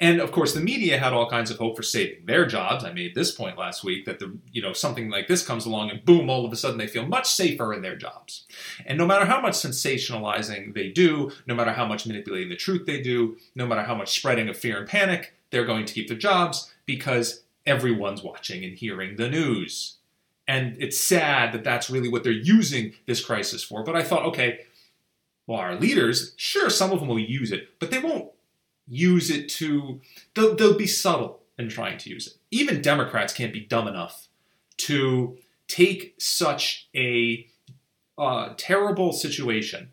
And 0.00 0.18
of 0.18 0.32
course, 0.32 0.54
the 0.54 0.60
media 0.60 0.98
had 0.98 1.12
all 1.12 1.28
kinds 1.28 1.50
of 1.50 1.58
hope 1.58 1.76
for 1.76 1.82
saving 1.82 2.24
their 2.24 2.46
jobs. 2.46 2.84
I 2.84 2.92
made 2.92 3.14
this 3.14 3.30
point 3.30 3.58
last 3.58 3.84
week 3.84 4.06
that 4.06 4.18
the 4.18 4.38
you 4.50 4.62
know 4.62 4.72
something 4.72 5.10
like 5.10 5.28
this 5.28 5.46
comes 5.46 5.66
along 5.66 5.90
and 5.90 6.04
boom, 6.04 6.30
all 6.30 6.46
of 6.46 6.52
a 6.52 6.56
sudden 6.56 6.78
they 6.78 6.86
feel 6.86 7.06
much 7.06 7.30
safer 7.30 7.74
in 7.74 7.82
their 7.82 7.96
jobs. 7.96 8.46
And 8.86 8.96
no 8.96 9.06
matter 9.06 9.26
how 9.26 9.42
much 9.42 9.54
sensationalizing 9.54 10.74
they 10.74 10.88
do, 10.88 11.32
no 11.46 11.54
matter 11.54 11.72
how 11.72 11.86
much 11.86 12.06
manipulating 12.06 12.48
the 12.48 12.56
truth 12.56 12.86
they 12.86 13.02
do, 13.02 13.36
no 13.54 13.66
matter 13.66 13.82
how 13.82 13.94
much 13.94 14.16
spreading 14.16 14.48
of 14.48 14.56
fear 14.56 14.78
and 14.78 14.88
panic, 14.88 15.34
they're 15.50 15.66
going 15.66 15.84
to 15.84 15.94
keep 15.94 16.08
their 16.08 16.16
jobs 16.16 16.72
because 16.86 17.42
everyone's 17.66 18.22
watching 18.22 18.64
and 18.64 18.78
hearing 18.78 19.16
the 19.16 19.28
news. 19.28 19.98
And 20.48 20.76
it's 20.80 20.98
sad 20.98 21.52
that 21.52 21.62
that's 21.62 21.90
really 21.90 22.08
what 22.08 22.24
they're 22.24 22.32
using 22.32 22.94
this 23.06 23.24
crisis 23.24 23.62
for. 23.62 23.84
But 23.84 23.96
I 23.96 24.02
thought, 24.02 24.24
okay, 24.24 24.60
well, 25.46 25.60
our 25.60 25.76
leaders, 25.76 26.32
sure, 26.36 26.70
some 26.70 26.90
of 26.90 27.00
them 27.00 27.08
will 27.08 27.18
use 27.18 27.52
it, 27.52 27.78
but 27.78 27.90
they 27.90 27.98
won't 27.98 28.30
use 28.90 29.30
it 29.30 29.48
to, 29.48 30.00
they'll, 30.34 30.54
they'll 30.54 30.76
be 30.76 30.86
subtle 30.86 31.40
in 31.58 31.68
trying 31.68 31.96
to 31.98 32.10
use 32.10 32.26
it. 32.26 32.34
Even 32.50 32.82
Democrats 32.82 33.32
can't 33.32 33.52
be 33.52 33.60
dumb 33.60 33.88
enough 33.88 34.28
to 34.78 35.38
take 35.68 36.14
such 36.18 36.88
a 36.94 37.46
uh, 38.18 38.52
terrible 38.56 39.12
situation 39.12 39.90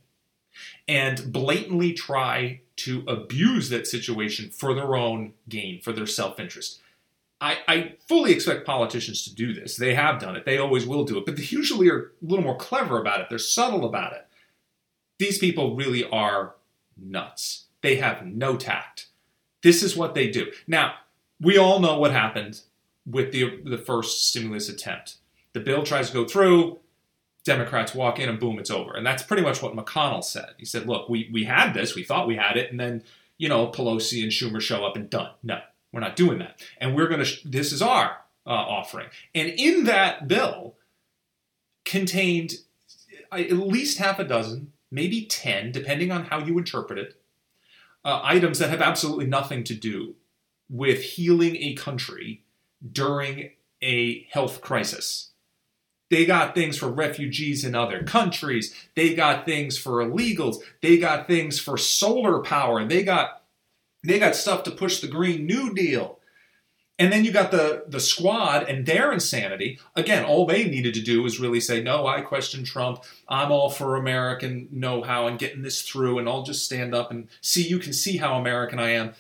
and 0.88 1.32
blatantly 1.32 1.94
try 1.94 2.62
to 2.78 3.04
abuse 3.08 3.70
that 3.70 3.88
situation 3.88 4.50
for 4.50 4.74
their 4.74 4.96
own 4.96 5.34
gain, 5.48 5.82
for 5.82 5.92
their 5.92 6.06
self 6.06 6.40
interest. 6.40 6.80
I, 7.40 7.58
I, 7.68 7.94
fully 8.08 8.32
expect 8.32 8.66
politicians 8.66 9.24
to 9.26 9.36
do 9.36 9.54
this. 9.54 9.76
They 9.76 9.94
have 9.94 10.20
done 10.20 10.36
it. 10.36 10.46
They 10.46 10.58
always 10.58 10.88
will 10.88 11.04
do 11.04 11.20
it. 11.20 11.26
But 11.26 11.36
they 11.36 11.44
usually 11.44 11.88
are 11.90 12.00
a 12.00 12.26
little 12.26 12.44
more 12.44 12.58
clever 12.58 13.00
about 13.00 13.22
it. 13.22 13.28
They're 13.30 13.38
subtle 13.38 13.86
about 13.86 14.14
it. 14.14 14.26
These 15.20 15.38
people 15.38 15.76
really 15.76 16.04
are 16.04 16.56
nuts. 16.98 17.67
They 17.82 17.96
have 17.98 18.26
no 18.26 18.58
tact. 18.58 19.08
This 19.64 19.84
is 19.84 19.96
what 19.96 20.16
they 20.16 20.30
do. 20.30 20.52
Now, 20.68 20.96
we 21.40 21.58
all 21.58 21.80
know 21.80 22.00
what 22.00 22.12
happened 22.12 22.62
with 23.06 23.32
the, 23.32 23.62
the 23.64 23.78
first 23.78 24.28
stimulus 24.28 24.70
attempt. 24.70 25.16
The 25.54 25.60
bill 25.60 25.84
tries 25.84 26.10
to 26.10 26.14
go 26.14 26.26
through, 26.26 26.80
Democrats 27.44 27.96
walk 27.96 28.20
in, 28.20 28.30
and 28.30 28.40
boom, 28.40 28.60
it's 28.60 28.70
over. 28.70 28.94
And 28.94 29.06
that's 29.06 29.24
pretty 29.24 29.44
much 29.44 29.62
what 29.62 29.76
McConnell 29.76 30.24
said. 30.24 30.50
He 30.58 30.66
said, 30.66 30.88
look, 30.88 31.08
we, 31.10 31.30
we 31.32 31.46
had 31.46 31.74
this, 31.74 31.96
we 31.96 32.04
thought 32.04 32.28
we 32.28 32.36
had 32.36 32.58
it, 32.58 32.70
and 32.70 32.80
then, 32.80 33.04
you 33.38 33.48
know, 33.48 33.68
Pelosi 33.68 34.22
and 34.24 34.32
Schumer 34.32 34.62
show 34.62 34.86
up 34.86 34.96
and 34.96 35.10
done. 35.10 35.32
No, 35.44 35.60
we're 35.92 36.02
not 36.02 36.16
doing 36.16 36.40
that. 36.40 36.62
And 36.80 36.96
we're 36.96 37.08
going 37.08 37.20
to, 37.20 37.26
sh- 37.26 37.44
this 37.46 37.72
is 37.72 37.82
our 37.82 38.18
uh, 38.46 38.50
offering. 38.50 39.08
And 39.34 39.48
in 39.50 39.86
that 39.86 40.28
bill 40.28 40.76
contained 41.86 42.56
uh, 43.32 43.38
at 43.38 43.52
least 43.52 43.98
half 43.98 44.20
a 44.20 44.24
dozen, 44.24 44.74
maybe 44.92 45.26
10, 45.26 45.72
depending 45.72 46.12
on 46.12 46.26
how 46.26 46.40
you 46.40 46.58
interpret 46.58 47.00
it, 47.00 47.17
uh, 48.06 48.22
items 48.24 48.60
that 48.60 48.70
have 48.70 48.82
absolutely 48.82 49.26
nothing 49.26 49.64
to 49.66 49.74
do 49.74 50.16
with 50.70 51.02
healing 51.02 51.56
a 51.58 51.76
country 51.76 52.44
during 52.92 53.52
a 53.82 54.24
health 54.32 54.62
crisis. 54.62 55.32
They 56.10 56.26
got 56.26 56.56
things 56.56 56.78
for 56.78 56.88
refugees 56.88 57.66
in 57.66 57.76
other 57.76 58.04
countries. 58.04 58.74
They 58.96 59.14
got 59.14 59.46
things 59.46 59.78
for 59.78 60.04
illegals. 60.04 60.58
They 60.82 60.98
got 60.98 61.28
things 61.28 61.60
for 61.60 61.78
solar 61.78 62.42
power. 62.42 62.86
They 62.86 63.04
got 63.04 63.44
they 64.04 64.20
got 64.20 64.36
stuff 64.36 64.64
to 64.64 64.72
push 64.72 65.00
the 65.00 65.08
Green 65.08 65.46
New 65.46 65.74
Deal. 65.74 66.17
And 67.00 67.14
then 67.14 67.24
you 67.24 67.32
got 67.32 67.52
the 67.52 67.84
the 67.88 68.00
squad 68.00 68.64
and 68.64 68.86
their 68.86 69.12
insanity. 69.12 69.80
Again, 69.96 70.26
all 70.26 70.46
they 70.46 70.64
needed 70.64 70.96
to 70.96 71.02
do 71.02 71.22
was 71.22 71.40
really 71.40 71.60
say, 71.60 71.82
"No, 71.82 72.08
I 72.08 72.22
question 72.22 72.64
Trump. 72.64 73.04
I'm 73.30 73.52
all 73.52 73.70
for 73.70 73.96
American 73.96 74.68
know-how 74.72 75.28
and 75.28 75.38
getting 75.38 75.62
this 75.62 75.84
through, 75.84 76.18
and 76.18 76.28
I'll 76.28 76.44
just 76.44 76.66
stand 76.66 76.96
up 76.96 77.12
and 77.12 77.28
see. 77.42 77.68
You 77.68 77.78
can 77.80 77.94
see 77.94 78.18
how 78.18 78.36
American 78.36 78.80
I 78.80 78.92
am." 78.92 79.14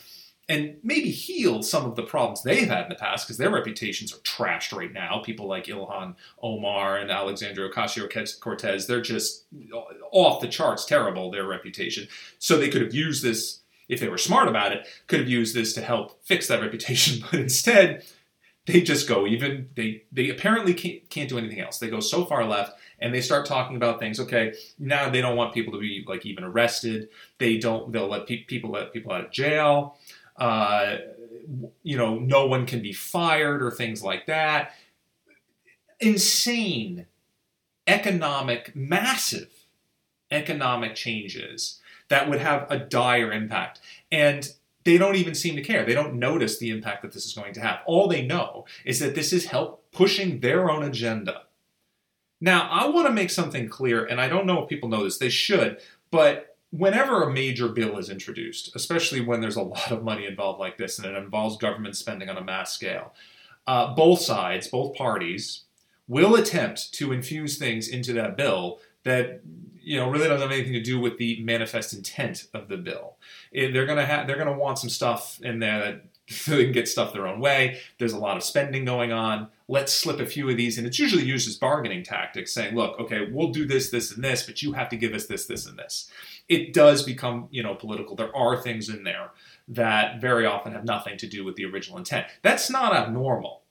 And 0.49 0.77
maybe 0.81 1.11
heal 1.11 1.61
some 1.61 1.85
of 1.85 1.95
the 1.95 2.03
problems 2.03 2.41
they've 2.41 2.69
had 2.69 2.83
in 2.83 2.89
the 2.89 2.95
past 2.95 3.27
because 3.27 3.37
their 3.37 3.49
reputations 3.49 4.13
are 4.13 4.19
trashed 4.19 4.75
right 4.75 4.93
now. 4.93 5.19
People 5.19 5.45
like 5.45 5.65
Ilhan 5.65 6.15
Omar 6.41 6.97
and 6.97 7.11
Alexandria 7.11 7.69
Ocasio 7.69 8.39
Cortez, 8.39 8.87
they're 8.87 9.01
just 9.01 9.43
uh, 9.73 9.81
off 10.11 10.39
the 10.39 10.47
charts 10.47 10.85
terrible, 10.85 11.29
their 11.29 11.45
reputation. 11.45 12.07
So 12.39 12.57
they 12.57 12.69
could 12.69 12.81
have 12.81 12.93
used 12.93 13.23
this 13.23 13.59
if 13.87 13.99
they 13.99 14.09
were 14.09 14.17
smart 14.17 14.47
about 14.47 14.73
it, 14.73 14.87
could 15.07 15.19
have 15.19 15.29
used 15.29 15.55
this 15.55 15.73
to 15.73 15.81
help 15.81 16.23
fix 16.23 16.47
that 16.47 16.61
reputation. 16.61 17.23
But 17.31 17.39
instead, 17.39 18.03
they 18.65 18.81
just 18.81 19.07
go 19.07 19.25
even 19.25 19.69
they 19.75 20.03
they 20.11 20.29
apparently 20.29 20.73
can't, 20.73 21.09
can't 21.09 21.29
do 21.29 21.37
anything 21.37 21.61
else. 21.61 21.79
They 21.79 21.89
go 21.89 22.01
so 22.01 22.25
far 22.25 22.45
left 22.45 22.77
and 22.99 23.13
they 23.13 23.21
start 23.21 23.45
talking 23.45 23.77
about 23.77 23.99
things. 23.99 24.19
Okay, 24.19 24.53
now 24.77 25.09
they 25.09 25.21
don't 25.21 25.37
want 25.37 25.53
people 25.53 25.73
to 25.73 25.79
be 25.79 26.03
like 26.07 26.25
even 26.25 26.43
arrested. 26.43 27.09
They 27.37 27.57
don't. 27.57 27.91
They'll 27.91 28.09
let 28.09 28.27
pe- 28.27 28.43
people 28.43 28.71
let 28.71 28.93
people 28.93 29.13
out 29.13 29.25
of 29.25 29.31
jail. 29.31 29.97
Uh, 30.35 30.97
you 31.81 31.97
know, 31.97 32.19
no 32.19 32.45
one 32.45 32.65
can 32.65 32.81
be 32.81 32.93
fired 32.93 33.63
or 33.63 33.71
things 33.71 34.03
like 34.03 34.27
that. 34.27 34.73
Insane 35.99 37.07
economic, 37.87 38.75
massive 38.75 39.49
economic 40.29 40.93
changes 40.93 41.79
that 42.09 42.29
would 42.29 42.39
have 42.39 42.67
a 42.69 42.79
dire 42.79 43.31
impact. 43.31 43.79
And 44.11 44.49
they 44.83 44.97
don't 44.97 45.15
even 45.15 45.35
seem 45.35 45.55
to 45.55 45.61
care. 45.61 45.85
They 45.85 45.93
don't 45.93 46.15
notice 46.15 46.57
the 46.57 46.69
impact 46.69 47.01
that 47.01 47.11
this 47.11 47.25
is 47.25 47.33
going 47.33 47.53
to 47.55 47.59
have. 47.59 47.79
All 47.85 48.07
they 48.07 48.25
know 48.25 48.65
is 48.85 48.99
that 48.99 49.15
this 49.15 49.33
is 49.33 49.45
help 49.45 49.83
pushing 49.91 50.39
their 50.39 50.69
own 50.69 50.83
agenda. 50.83 51.43
Now, 52.39 52.69
I 52.71 52.87
want 52.87 53.07
to 53.07 53.13
make 53.13 53.29
something 53.29 53.67
clear, 53.67 54.05
and 54.05 54.21
I 54.21 54.29
don't 54.29 54.45
know 54.45 54.63
if 54.63 54.69
people 54.69 54.89
know 54.89 55.03
this, 55.03 55.17
they 55.17 55.29
should, 55.29 55.81
but 56.11 56.55
whenever 56.69 57.23
a 57.23 57.33
major 57.33 57.67
bill 57.67 57.97
is 57.97 58.09
introduced, 58.09 58.75
especially 58.75 59.21
when 59.21 59.41
there's 59.41 59.55
a 59.55 59.61
lot 59.61 59.91
of 59.91 60.03
money 60.03 60.25
involved 60.25 60.59
like 60.59 60.77
this 60.77 60.99
and 60.99 61.07
it 61.07 61.17
involves 61.17 61.57
government 61.57 61.95
spending 61.95 62.29
on 62.29 62.37
a 62.37 62.43
mass 62.43 62.73
scale, 62.73 63.13
uh, 63.65 63.93
both 63.93 64.21
sides, 64.21 64.67
both 64.67 64.95
parties, 64.95 65.63
will 66.07 66.35
attempt 66.35 66.93
to 66.93 67.11
infuse 67.11 67.57
things 67.57 67.87
into 67.87 68.13
that 68.13 68.37
bill 68.37 68.79
that 69.07 69.41
you 69.81 69.97
know 69.97 70.09
really 70.09 70.27
doesn't 70.27 70.41
have 70.41 70.51
anything 70.51 70.73
to 70.73 70.81
do 70.81 70.99
with 70.99 71.17
the 71.17 71.41
manifest 71.43 71.93
intent 71.93 72.47
of 72.53 72.67
the 72.67 72.77
bill. 72.77 73.15
It, 73.51 73.73
they're 73.73 73.85
gonna 73.85 74.05
have 74.05 74.27
they're 74.27 74.37
gonna 74.37 74.57
want 74.57 74.79
some 74.79 74.89
stuff 74.89 75.39
in 75.41 75.59
there 75.59 75.79
that 75.79 76.03
so 76.29 76.57
they 76.57 76.65
can 76.65 76.73
get 76.73 76.89
stuff 76.89 77.13
their 77.13 77.25
own 77.25 77.39
way. 77.39 77.79
There's 77.99 78.11
a 78.11 78.19
lot 78.19 78.35
of 78.35 78.43
spending 78.43 78.83
going 78.83 79.13
on. 79.13 79.47
Let's 79.69 79.93
slip 79.93 80.19
a 80.19 80.25
few 80.25 80.49
of 80.49 80.57
these, 80.57 80.77
and 80.77 80.85
it's 80.85 80.99
usually 80.99 81.23
used 81.23 81.47
as 81.47 81.55
bargaining 81.55 82.03
tactics, 82.03 82.53
saying, 82.53 82.75
"Look, 82.75 82.99
okay, 82.99 83.29
we'll 83.31 83.51
do 83.51 83.65
this, 83.65 83.89
this, 83.89 84.11
and 84.11 84.23
this, 84.23 84.43
but 84.43 84.61
you 84.61 84.73
have 84.73 84.89
to 84.89 84.97
give 84.97 85.13
us 85.13 85.25
this, 85.27 85.45
this, 85.45 85.65
and 85.65 85.79
this." 85.79 86.11
It 86.49 86.73
does 86.73 87.03
become, 87.03 87.47
you 87.51 87.63
know, 87.63 87.75
political. 87.75 88.15
There 88.15 88.35
are 88.35 88.61
things 88.61 88.89
in 88.89 89.03
there 89.03 89.31
that 89.69 90.21
very 90.21 90.45
often 90.45 90.73
have 90.73 90.85
nothing 90.85 91.17
to 91.17 91.27
do 91.27 91.43
with 91.43 91.55
the 91.55 91.65
original 91.65 91.97
intent. 91.97 92.27
That's 92.41 92.69
not 92.69 92.95
abnormal. 92.95 93.63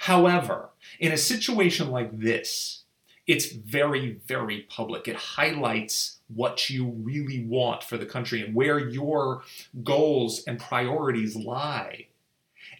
However, 0.00 0.70
in 1.00 1.12
a 1.12 1.16
situation 1.16 1.90
like 1.90 2.18
this, 2.18 2.84
it's 3.26 3.52
very, 3.52 4.20
very 4.26 4.62
public. 4.68 5.08
It 5.08 5.16
highlights 5.16 6.18
what 6.28 6.70
you 6.70 6.86
really 6.86 7.44
want 7.44 7.82
for 7.82 7.96
the 7.96 8.06
country 8.06 8.42
and 8.42 8.54
where 8.54 8.78
your 8.78 9.42
goals 9.82 10.44
and 10.46 10.58
priorities 10.58 11.34
lie. 11.36 12.06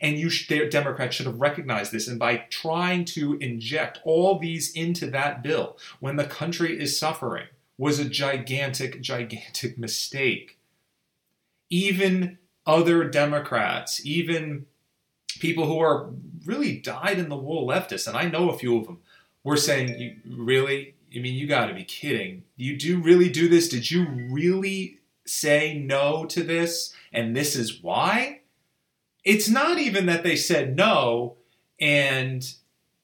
And 0.00 0.19
you, 0.19 0.29
should, 0.29 0.71
Democrats 0.71 1.17
should 1.17 1.26
have 1.26 1.41
recognized 1.41 1.91
this. 1.91 2.07
And 2.07 2.19
by 2.19 2.45
trying 2.50 3.05
to 3.07 3.35
inject 3.35 4.00
all 4.05 4.38
these 4.38 4.73
into 4.73 5.11
that 5.11 5.43
bill 5.43 5.79
when 6.00 6.17
the 6.17 6.25
country 6.25 6.79
is 6.81 6.99
suffering 6.99 7.47
was 7.79 7.99
a 7.99 8.09
gigantic, 8.09 9.00
gigantic 9.00 9.79
mistake. 9.79 10.59
Even 11.71 12.38
other 12.67 13.05
Democrats, 13.05 14.05
even 14.05 14.67
people 15.41 15.67
who 15.67 15.79
are 15.79 16.11
really 16.45 16.79
dyed 16.79 17.19
in 17.19 17.29
the 17.29 17.37
wool 17.37 17.67
leftists, 17.67 18.07
and 18.07 18.17
I 18.17 18.26
know 18.29 18.50
a 18.50 18.59
few 18.59 18.79
of 18.79 18.87
them, 18.87 18.99
we're 19.47 19.57
saying, 19.57 19.97
you, 19.97 20.17
really? 20.37 20.97
I 21.15 21.21
mean, 21.21 21.35
you 21.35 21.47
got 21.47 21.67
to 21.67 21.75
be 21.75 21.85
kidding. 21.85 22.43
You 22.57 22.76
do 22.76 23.00
really 23.00 23.29
do 23.29 23.49
this? 23.49 23.69
Did 23.69 23.88
you 23.93 24.05
really 24.29 24.99
say 25.25 25.79
no 25.79 26.25
to 26.26 26.43
this 26.43 26.93
and 27.12 27.35
this 27.35 27.55
is 27.55 27.81
why, 27.81 28.41
it's 29.25 29.49
not 29.49 29.79
even 29.79 30.07
that 30.07 30.25
they 30.25 30.35
said 30.35 30.76
no 30.76 31.37
and 31.81 32.53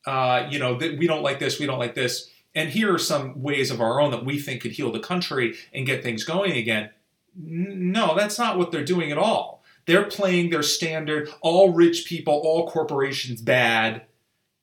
uh, 0.04 0.48
you 0.50 0.58
know 0.58 0.76
that 0.78 0.98
we 0.98 1.06
don't 1.06 1.22
like 1.22 1.38
this, 1.38 1.60
we 1.60 1.66
don't 1.66 1.78
like 1.78 1.94
this, 1.94 2.28
and 2.56 2.70
here 2.70 2.92
are 2.92 2.98
some 2.98 3.40
ways 3.40 3.70
of 3.70 3.80
our 3.80 4.00
own 4.00 4.10
that 4.10 4.24
we 4.24 4.38
think 4.38 4.62
could 4.62 4.72
heal 4.72 4.90
the 4.90 4.98
country 4.98 5.54
and 5.72 5.86
get 5.86 6.02
things 6.02 6.24
going 6.24 6.52
again. 6.52 6.90
No, 7.36 8.16
that's 8.16 8.38
not 8.38 8.58
what 8.58 8.72
they're 8.72 8.84
doing 8.84 9.12
at 9.12 9.18
all. 9.18 9.62
They're 9.86 10.04
playing 10.04 10.50
their 10.50 10.62
standard 10.62 11.28
all 11.40 11.72
rich 11.72 12.04
people, 12.04 12.34
all 12.34 12.68
corporations 12.68 13.40
bad, 13.40 14.02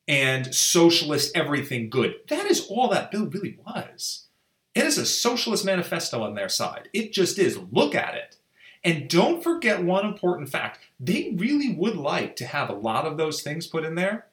and 0.10 0.54
socialist 0.54 1.32
everything 1.38 1.88
good. 1.88 2.16
That 2.30 2.48
is 2.48 2.66
all 2.68 2.90
that 2.90 3.12
bill 3.12 3.28
really 3.28 3.60
was. 3.66 4.26
It 4.74 4.84
is 4.84 4.98
a 4.98 5.06
socialist 5.06 5.64
manifesto 5.64 6.24
on 6.24 6.34
their 6.34 6.50
side. 6.50 6.90
It 6.94 7.14
just 7.14 7.38
is. 7.38 7.60
Look 7.72 7.94
at 7.94 8.16
it. 8.16 8.36
And 8.84 9.08
don't 9.08 9.44
forget 9.44 9.84
one 9.84 10.06
important 10.06 10.50
fact 10.50 10.80
they 11.00 11.34
really 11.38 11.74
would 11.74 11.96
like 11.96 12.36
to 12.38 12.46
have 12.46 12.70
a 12.70 12.74
lot 12.74 13.06
of 13.06 13.18
those 13.18 13.42
things 13.42 13.68
put 13.68 13.86
in 13.86 13.96
there. 13.96 14.26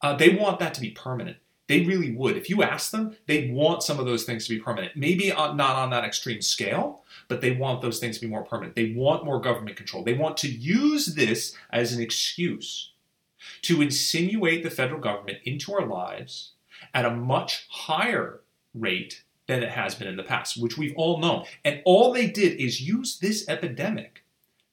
Uh, 0.00 0.14
they 0.16 0.30
want 0.30 0.60
that 0.60 0.72
to 0.74 0.80
be 0.80 0.90
permanent. 0.90 1.38
They 1.66 1.84
really 1.84 2.12
would. 2.12 2.36
If 2.36 2.48
you 2.48 2.62
ask 2.62 2.90
them, 2.90 3.16
they 3.26 3.50
want 3.50 3.82
some 3.82 3.98
of 3.98 4.06
those 4.06 4.24
things 4.24 4.46
to 4.46 4.54
be 4.54 4.60
permanent. 4.60 4.96
Maybe 4.96 5.28
not 5.28 5.60
on 5.60 5.90
that 5.90 6.04
extreme 6.04 6.40
scale, 6.40 7.02
but 7.28 7.40
they 7.40 7.52
want 7.52 7.82
those 7.82 7.98
things 7.98 8.16
to 8.16 8.26
be 8.26 8.30
more 8.30 8.44
permanent. 8.44 8.76
They 8.76 8.92
want 8.96 9.24
more 9.24 9.40
government 9.40 9.76
control. 9.76 10.02
They 10.02 10.14
want 10.14 10.36
to 10.38 10.48
use 10.48 11.14
this 11.14 11.54
as 11.70 11.92
an 11.92 12.00
excuse 12.00 12.90
to 13.62 13.82
insinuate 13.82 14.62
the 14.62 14.70
federal 14.70 15.00
government 15.00 15.38
into 15.44 15.72
our 15.72 15.86
lives 15.86 16.52
at 16.94 17.04
a 17.04 17.10
much 17.10 17.66
higher 17.70 18.40
rate 18.74 19.24
than 19.46 19.62
it 19.62 19.70
has 19.70 19.94
been 19.94 20.08
in 20.08 20.16
the 20.16 20.22
past, 20.22 20.60
which 20.60 20.78
we've 20.78 20.94
all 20.96 21.18
known. 21.18 21.44
And 21.64 21.82
all 21.84 22.12
they 22.12 22.28
did 22.28 22.60
is 22.60 22.80
use 22.80 23.18
this 23.18 23.48
epidemic 23.48 24.24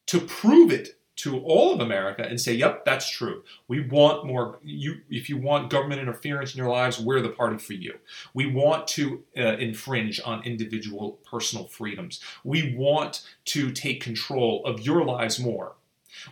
to 0.07 0.21
prove 0.21 0.71
it 0.71 0.97
to 1.17 1.39
all 1.39 1.73
of 1.73 1.79
America 1.79 2.21
and 2.21 2.39
say, 2.39 2.53
"Yep, 2.53 2.85
that's 2.85 3.09
true. 3.09 3.43
We 3.67 3.81
want 3.81 4.27
more. 4.27 4.59
You, 4.63 5.01
if 5.09 5.29
you 5.29 5.37
want 5.37 5.71
government 5.71 5.99
interference 5.99 6.53
in 6.53 6.59
your 6.59 6.69
lives, 6.69 6.99
we're 6.99 7.21
the 7.21 7.29
party 7.29 7.57
for 7.57 7.73
you. 7.73 7.95
We 8.35 8.45
want 8.45 8.87
to 8.89 9.23
uh, 9.35 9.57
infringe 9.57 10.21
on 10.23 10.43
individual 10.43 11.19
personal 11.25 11.65
freedoms. 11.65 12.21
We 12.43 12.75
want 12.75 13.27
to 13.45 13.71
take 13.71 14.03
control 14.03 14.63
of 14.63 14.81
your 14.81 15.03
lives 15.03 15.39
more. 15.39 15.73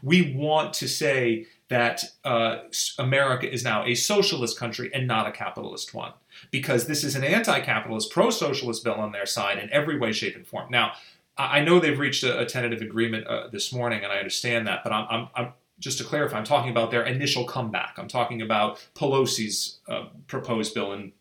We 0.03 0.33
want 0.35 0.73
to 0.75 0.87
say 0.87 1.47
that 1.69 2.03
uh, 2.23 2.57
America 2.99 3.51
is 3.51 3.63
now 3.63 3.83
a 3.85 3.95
socialist 3.95 4.57
country 4.57 4.91
and 4.93 5.07
not 5.07 5.27
a 5.27 5.31
capitalist 5.31 5.93
one, 5.93 6.13
because 6.51 6.87
this 6.87 7.03
is 7.03 7.15
an 7.15 7.23
anti-capitalist, 7.23 8.11
pro-socialist 8.11 8.83
bill 8.83 8.95
on 8.95 9.11
their 9.11 9.25
side 9.25 9.57
in 9.57 9.69
every 9.71 9.97
way, 9.97 10.11
shape, 10.11 10.35
and 10.35 10.47
form. 10.47 10.69
Now." 10.69 10.93
I 11.37 11.59
know 11.65 11.81
they've 11.81 11.99
reached 11.99 12.23
a, 12.23 12.39
a 12.39 12.45
tentative 12.45 12.81
agreement 12.81 13.27
uh, 13.27 13.49
this 13.49 13.73
morning, 13.73 14.05
and 14.05 14.13
I 14.13 14.19
understand 14.19 14.67
that. 14.67 14.85
But 14.85 14.93
I'm, 14.93 15.07
I'm, 15.09 15.27
I'm, 15.35 15.53
just 15.79 15.97
to 15.97 16.03
clarify, 16.03 16.37
I'm 16.37 16.45
talking 16.45 16.71
about 16.71 16.91
their 16.91 17.03
initial 17.03 17.43
comeback. 17.43 17.95
I'm 17.97 18.07
talking 18.07 18.41
about 18.41 18.79
Pelosi's 18.95 19.79
uh, 19.89 20.05
proposed 20.27 20.73
bill 20.73 20.93
and 20.93 21.11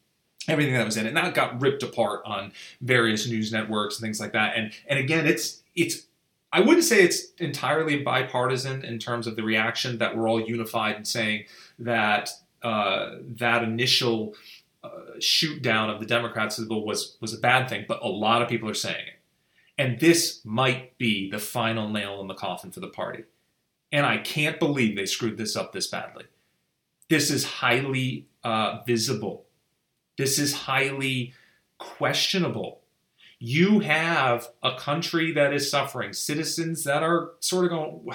everything 0.48 0.74
that 0.74 0.84
was 0.84 0.96
in 0.96 1.06
it. 1.06 1.08
And 1.08 1.16
that 1.16 1.34
got 1.34 1.60
ripped 1.60 1.82
apart 1.82 2.22
on 2.24 2.52
various 2.80 3.28
news 3.28 3.52
networks 3.52 3.96
and 3.96 4.04
things 4.04 4.20
like 4.20 4.32
that. 4.32 4.56
And 4.56 4.72
and 4.86 4.98
again, 4.98 5.26
it's 5.26 5.62
it's 5.74 6.06
I 6.54 6.61
wouldn't 6.61 6.84
say 6.84 7.02
it's 7.02 7.32
entirely 7.38 8.04
bipartisan 8.04 8.84
in 8.84 9.00
terms 9.00 9.26
of 9.26 9.34
the 9.34 9.42
reaction 9.42 9.99
that 9.99 10.16
we're 10.16 10.28
all 10.28 10.40
unified 10.40 10.94
in 10.94 11.04
saying 11.04 11.46
that 11.80 12.30
uh, 12.62 13.16
that 13.40 13.64
initial 13.64 14.37
uh, 14.84 15.18
shoot 15.18 15.62
down 15.62 15.90
of 15.90 15.99
the 15.99 16.06
Democrats 16.06 16.56
was 16.58 17.16
was 17.20 17.34
a 17.34 17.38
bad 17.38 17.68
thing, 17.68 17.84
but 17.88 18.00
a 18.02 18.06
lot 18.06 18.40
of 18.40 18.49
people 18.49 18.70
are 18.70 18.75
saying 18.75 19.04
it. 19.04 19.18
And 19.78 19.99
this 19.99 20.44
might 20.44 20.96
be 20.96 21.28
the 21.28 21.40
final 21.40 21.88
nail 21.88 22.20
in 22.20 22.28
the 22.28 22.34
coffin 22.34 22.70
for 22.70 22.78
the 22.78 22.87
party. 22.87 23.25
And 23.90 24.06
I 24.06 24.18
can't 24.18 24.61
believe 24.61 24.94
they 24.94 25.06
screwed 25.06 25.37
this 25.37 25.56
up 25.56 25.73
this 25.73 25.88
badly. 25.88 26.26
This 27.11 27.33
is 27.33 27.44
highly 27.44 28.28
uh, 28.44 28.78
visible. 28.87 29.46
This 30.16 30.38
is 30.38 30.55
highly 30.55 31.35
questionable. 31.78 32.84
You 33.46 33.80
have 33.80 34.48
a 34.62 34.74
country 34.74 35.30
that 35.33 35.52
is 35.52 35.70
suffering, 35.70 36.14
citizens 36.14 36.83
that 36.85 37.02
are 37.02 37.33
sort 37.40 37.66
of 37.66 37.72
going, 37.72 38.09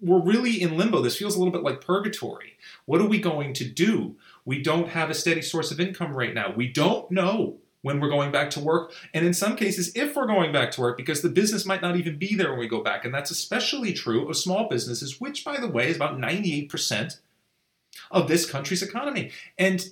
we're 0.00 0.22
really 0.22 0.62
in 0.62 0.76
limbo. 0.76 1.02
This 1.02 1.16
feels 1.16 1.34
a 1.34 1.40
little 1.40 1.50
bit 1.50 1.64
like 1.64 1.80
purgatory. 1.80 2.56
What 2.84 3.00
are 3.00 3.08
we 3.08 3.18
going 3.18 3.52
to 3.54 3.64
do? 3.68 4.14
We 4.44 4.62
don't 4.62 4.90
have 4.90 5.10
a 5.10 5.14
steady 5.14 5.42
source 5.42 5.72
of 5.72 5.80
income 5.80 6.12
right 6.12 6.32
now. 6.32 6.54
We 6.56 6.68
don't 6.68 7.10
know 7.10 7.56
when 7.82 7.98
we're 7.98 8.10
going 8.10 8.30
back 8.30 8.48
to 8.50 8.60
work. 8.60 8.92
And 9.12 9.26
in 9.26 9.34
some 9.34 9.56
cases, 9.56 9.90
if 9.96 10.14
we're 10.14 10.28
going 10.28 10.52
back 10.52 10.70
to 10.72 10.80
work, 10.80 10.96
because 10.96 11.20
the 11.20 11.30
business 11.30 11.66
might 11.66 11.82
not 11.82 11.96
even 11.96 12.16
be 12.16 12.36
there 12.36 12.50
when 12.50 12.60
we 12.60 12.68
go 12.68 12.80
back. 12.80 13.04
And 13.04 13.12
that's 13.12 13.32
especially 13.32 13.92
true 13.92 14.28
of 14.28 14.36
small 14.36 14.68
businesses, 14.68 15.20
which, 15.20 15.44
by 15.44 15.58
the 15.58 15.66
way, 15.66 15.88
is 15.88 15.96
about 15.96 16.16
98% 16.16 17.18
of 18.12 18.28
this 18.28 18.48
country's 18.48 18.84
economy. 18.84 19.32
And 19.58 19.84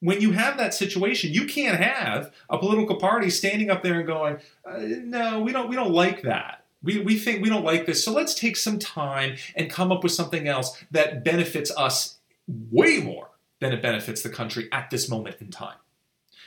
when 0.00 0.20
you 0.20 0.32
have 0.32 0.56
that 0.58 0.74
situation, 0.74 1.32
you 1.32 1.46
can't 1.46 1.80
have 1.80 2.32
a 2.48 2.58
political 2.58 2.96
party 2.96 3.30
standing 3.30 3.70
up 3.70 3.82
there 3.82 3.98
and 3.98 4.06
going, 4.06 4.38
uh, 4.64 4.78
"No, 4.78 5.40
we 5.40 5.52
don't. 5.52 5.68
We 5.68 5.76
don't 5.76 5.92
like 5.92 6.22
that. 6.22 6.64
We, 6.82 7.00
we 7.00 7.18
think 7.18 7.42
we 7.42 7.48
don't 7.48 7.64
like 7.64 7.86
this. 7.86 8.04
So 8.04 8.12
let's 8.12 8.34
take 8.34 8.56
some 8.56 8.78
time 8.78 9.36
and 9.56 9.70
come 9.70 9.90
up 9.90 10.04
with 10.04 10.12
something 10.12 10.46
else 10.46 10.84
that 10.92 11.24
benefits 11.24 11.72
us 11.76 12.18
way 12.46 12.98
more 12.98 13.30
than 13.60 13.72
it 13.72 13.82
benefits 13.82 14.22
the 14.22 14.28
country 14.28 14.68
at 14.72 14.90
this 14.90 15.08
moment 15.08 15.36
in 15.40 15.50
time." 15.50 15.78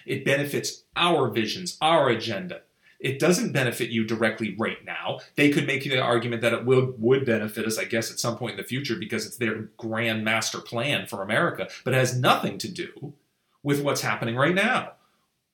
It 0.06 0.26
benefits 0.26 0.84
our 0.96 1.30
visions, 1.30 1.78
our 1.82 2.10
agenda. 2.10 2.62
It 3.00 3.20
doesn't 3.20 3.52
benefit 3.52 3.90
you 3.90 4.04
directly 4.04 4.56
right 4.58 4.84
now. 4.86 5.20
They 5.36 5.50
could 5.50 5.66
make 5.66 5.84
the 5.84 6.00
argument 6.00 6.44
that 6.44 6.54
it 6.54 6.66
will, 6.66 6.94
would 6.98 7.26
benefit 7.26 7.66
us, 7.66 7.80
I 7.80 7.86
guess, 7.86 8.12
at 8.12 8.20
some 8.20 8.38
point 8.38 8.54
in 8.54 8.58
the 8.58 8.64
future 8.64 8.96
because 8.96 9.26
it's 9.26 9.38
their 9.38 9.70
grand 9.78 10.24
master 10.24 10.60
plan 10.60 11.08
for 11.08 11.24
America, 11.24 11.68
but 11.84 11.94
it 11.94 11.98
has 11.98 12.16
nothing 12.16 12.60
to 12.60 12.68
do 12.68 13.14
with 13.64 13.82
what's 13.82 14.02
happening 14.02 14.36
right 14.36 14.56
now. 14.56 14.94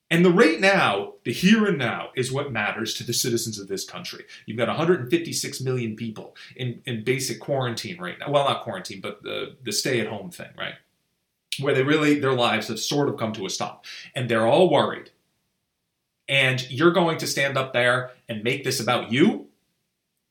And 0.10 0.24
the 0.24 0.32
right 0.32 0.62
now, 0.62 1.16
the 1.26 1.34
here 1.34 1.66
and 1.66 1.78
now, 1.78 2.12
is 2.16 2.32
what 2.32 2.52
matters 2.52 2.94
to 2.94 3.04
the 3.04 3.14
citizens 3.14 3.60
of 3.60 3.68
this 3.68 3.84
country. 3.84 4.24
You've 4.46 4.58
got 4.58 4.70
156 4.70 5.62
million 5.62 5.98
people 5.98 6.36
in, 6.56 6.82
in 6.86 7.04
basic 7.04 7.42
quarantine 7.42 8.00
right 8.00 8.18
now. 8.18 8.32
Well, 8.32 8.46
not 8.46 8.64
quarantine, 8.64 9.02
but 9.02 9.22
the, 9.24 9.58
the 9.64 9.74
stay 9.74 10.00
at 10.00 10.08
home 10.08 10.32
thing, 10.32 10.52
right? 10.58 10.76
where 11.60 11.74
they 11.74 11.84
really 11.84 12.20
their 12.20 12.34
lives 12.34 12.68
have 12.68 12.80
sort 12.80 13.10
of 13.10 13.18
come 13.18 13.34
to 13.34 13.46
a 13.46 13.50
stop 13.50 13.86
and 14.16 14.30
they're 14.30 14.48
all 14.48 14.70
worried 14.70 15.12
and 16.28 16.70
you're 16.70 16.92
going 16.92 17.18
to 17.18 17.28
stand 17.28 17.58
up 17.58 17.74
there 17.74 18.12
and 18.28 18.44
make 18.44 18.64
this 18.64 18.80
about 18.80 19.12
you 19.12 19.47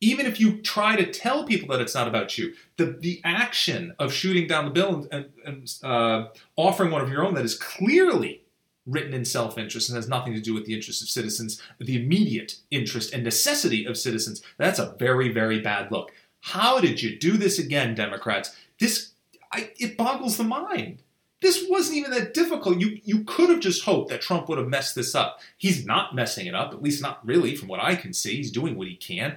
even 0.01 0.27
if 0.27 0.39
you 0.39 0.61
try 0.61 0.95
to 0.95 1.11
tell 1.11 1.45
people 1.45 1.69
that 1.69 1.81
it's 1.81 1.95
not 1.95 2.09
about 2.09 2.37
you 2.37 2.53
the, 2.77 2.87
the 3.01 3.21
action 3.25 3.95
of 3.99 4.13
shooting 4.13 4.47
down 4.47 4.65
the 4.65 4.71
bill 4.71 4.95
and, 4.95 5.09
and, 5.13 5.27
and 5.45 5.75
uh, 5.83 6.29
offering 6.57 6.91
one 6.91 7.03
of 7.03 7.11
your 7.11 7.25
own 7.25 7.35
that 7.35 7.45
is 7.45 7.59
clearly 7.59 8.43
written 8.87 9.15
in 9.15 9.25
self-interest 9.25 9.89
and 9.89 9.97
has 9.97 10.09
nothing 10.09 10.33
to 10.35 10.41
do 10.41 10.55
with 10.55 10.65
the 10.65 10.75
interests 10.75 11.03
of 11.03 11.09
citizens 11.09 11.61
the 11.81 12.01
immediate 12.01 12.57
interest 12.71 13.13
and 13.13 13.25
necessity 13.25 13.85
of 13.85 13.97
citizens 13.97 14.43
that's 14.59 14.79
a 14.79 14.95
very 14.99 15.33
very 15.33 15.61
bad 15.61 15.91
look 15.91 16.13
how 16.41 16.81
did 16.81 17.03
you 17.03 17.19
do 17.19 17.37
this 17.37 17.59
again 17.59 17.95
democrats 17.95 18.55
this 18.79 19.13
I, 19.53 19.71
it 19.79 19.97
boggles 19.97 20.37
the 20.37 20.45
mind 20.45 21.03
this 21.43 21.67
wasn't 21.69 21.99
even 21.99 22.11
that 22.13 22.35
difficult. 22.35 22.79
You 22.79 22.99
you 23.05 23.25
could 23.25 23.51
have 23.51 23.61
just 23.61 23.85
hoped 23.85 24.11
that 24.11 24.23
Trump 24.23 24.49
would 24.49 24.59
have 24.59 24.69
messed 24.69 24.95
this 24.95 25.15
up. 25.15 25.41
He's 25.57 25.85
not 25.85 26.15
messing 26.15 26.47
it 26.47 26.55
up, 26.55 26.73
at 26.73 26.83
least 26.83 27.03
not 27.03 27.25
really, 27.27 27.55
from 27.55 27.69
what 27.69 27.83
I 27.83 27.95
can 27.95 28.13
see. 28.13 28.37
He's 28.37 28.51
doing 28.51 28.77
what 28.77 28.89
he 28.89 28.97
can. 28.97 29.37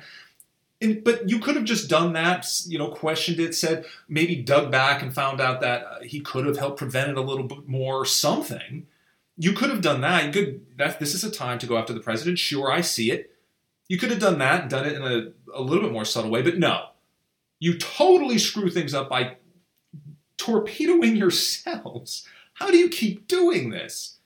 And, 0.82 1.04
but 1.04 1.30
you 1.30 1.39
could 1.39 1.58
have 1.58 1.65
just 1.65 1.89
done 1.89 2.13
that, 2.13 2.48
you 2.65 2.78
know, 2.78 2.88
questioned 2.88 3.39
it, 3.39 3.54
said 3.54 3.86
maybe 4.08 4.38
dug 4.38 4.72
back 4.72 5.02
and 5.02 5.13
found 5.13 5.42
out 5.42 5.60
that 5.60 5.84
uh, 5.86 6.00
he 6.04 6.22
could 6.22 6.46
have 6.46 6.58
helped 6.58 6.80
prevent 6.80 7.12
it 7.12 7.18
a 7.18 7.22
little 7.22 7.44
bit 7.44 7.68
more, 7.68 8.02
or 8.02 8.06
something. 8.06 8.88
You 9.38 9.54
could 9.54 9.70
have 9.70 9.82
done 9.82 10.02
that. 10.02 10.34
Could. 10.34 10.65
That 10.78 11.00
this 11.00 11.13
is 11.13 11.24
a 11.24 11.32
time 11.32 11.60
to 11.60 11.68
go 11.68 11.78
after 11.78 11.94
the 11.94 12.00
president. 12.00 12.39
Sure, 12.39 12.72
I 12.72 12.82
see 12.82 13.12
it. 13.12 13.36
You 13.89 13.98
could 13.98 14.12
have 14.12 14.20
done 14.20 14.39
that, 14.39 14.70
done 14.70 14.86
it 14.86 14.94
in 14.94 15.02
a, 15.02 15.32
a 15.54 15.62
little 15.62 15.84
bit 15.84 15.92
more 15.92 16.06
subtle 16.06 16.32
way, 16.32 16.42
but 16.42 16.58
no. 16.58 16.89
You 17.60 17.78
totally 17.78 18.38
screw 18.38 18.70
things 18.70 18.94
up 18.94 19.10
by 19.10 19.36
torpedoing 20.38 21.18
yourselves. 21.18 22.26
How 22.54 22.72
do 22.72 22.78
you 22.78 22.88
keep 22.88 23.28
doing 23.28 23.70
this? 23.70 24.18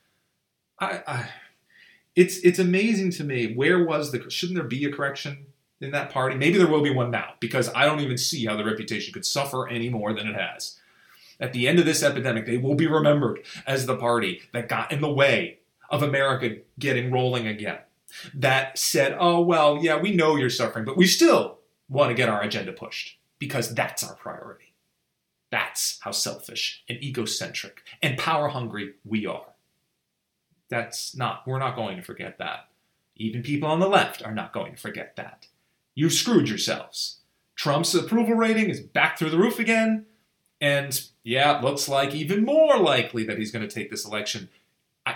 I, 0.79 1.01
I, 1.07 1.29
it's 2.15 2.37
it's 2.39 2.59
amazing 2.59 3.11
to 3.11 3.23
me. 3.23 3.55
Where 3.55 3.83
was 3.83 4.11
the? 4.11 4.29
Shouldn't 4.29 4.57
there 4.57 4.67
be 4.67 4.85
a 4.85 4.91
correction 4.91 5.47
in 5.83 5.91
that 5.91 6.09
party? 6.09 6.35
Maybe 6.35 6.57
there 6.57 6.67
will 6.67 6.81
be 6.81 6.93
one 6.93 7.11
now 7.11 7.33
because 7.39 7.69
I 7.75 7.85
don't 7.85 7.99
even 7.99 8.17
see 8.17 8.45
how 8.45 8.55
the 8.55 8.65
reputation 8.65 9.13
could 9.13 9.25
suffer 9.25 9.67
any 9.67 9.89
more 9.89 10.13
than 10.13 10.27
it 10.27 10.35
has. 10.35 10.79
At 11.39 11.53
the 11.53 11.67
end 11.67 11.79
of 11.79 11.85
this 11.85 12.03
epidemic, 12.03 12.45
they 12.45 12.57
will 12.57 12.75
be 12.75 12.87
remembered 12.87 13.43
as 13.67 13.85
the 13.85 13.97
party 13.97 14.41
that 14.53 14.69
got 14.69 14.91
in 14.91 15.01
the 15.01 15.11
way 15.11 15.59
of 15.89 16.01
America 16.01 16.57
getting 16.79 17.11
rolling 17.11 17.47
again. 17.47 17.79
That 18.33 18.77
said, 18.77 19.17
oh 19.19 19.41
well, 19.41 19.79
yeah, 19.81 19.99
we 19.99 20.15
know 20.15 20.35
you're 20.35 20.49
suffering, 20.49 20.85
but 20.85 20.97
we 20.97 21.07
still 21.07 21.59
want 21.89 22.09
to 22.09 22.15
get 22.15 22.29
our 22.29 22.41
agenda 22.41 22.71
pushed 22.71 23.17
because 23.39 23.73
that's 23.73 24.03
our 24.03 24.15
priority. 24.15 24.73
That's 25.51 25.99
how 26.01 26.11
selfish 26.11 26.83
and 26.89 27.01
egocentric 27.03 27.83
and 28.01 28.17
power 28.17 28.47
hungry 28.47 28.93
we 29.05 29.25
are. 29.25 29.53
That's 30.69 31.15
not, 31.15 31.45
we're 31.45 31.59
not 31.59 31.75
going 31.75 31.97
to 31.97 32.03
forget 32.03 32.39
that. 32.39 32.69
Even 33.15 33.43
people 33.43 33.69
on 33.69 33.79
the 33.79 33.87
left 33.87 34.25
are 34.25 34.33
not 34.33 34.53
going 34.53 34.73
to 34.73 34.81
forget 34.81 35.15
that. 35.17 35.47
You 35.95 36.09
screwed 36.09 36.49
yourselves. 36.49 37.19
Trump's 37.55 37.93
approval 37.93 38.35
rating 38.35 38.69
is 38.69 38.79
back 38.79 39.17
through 39.17 39.29
the 39.29 39.37
roof 39.37 39.59
again. 39.59 40.05
And 40.59 40.99
yeah, 41.23 41.57
it 41.57 41.63
looks 41.63 41.87
like 41.87 42.15
even 42.15 42.45
more 42.45 42.77
likely 42.77 43.25
that 43.25 43.37
he's 43.37 43.51
going 43.51 43.67
to 43.67 43.73
take 43.73 43.91
this 43.91 44.05
election. 44.05 44.49
I, 45.05 45.15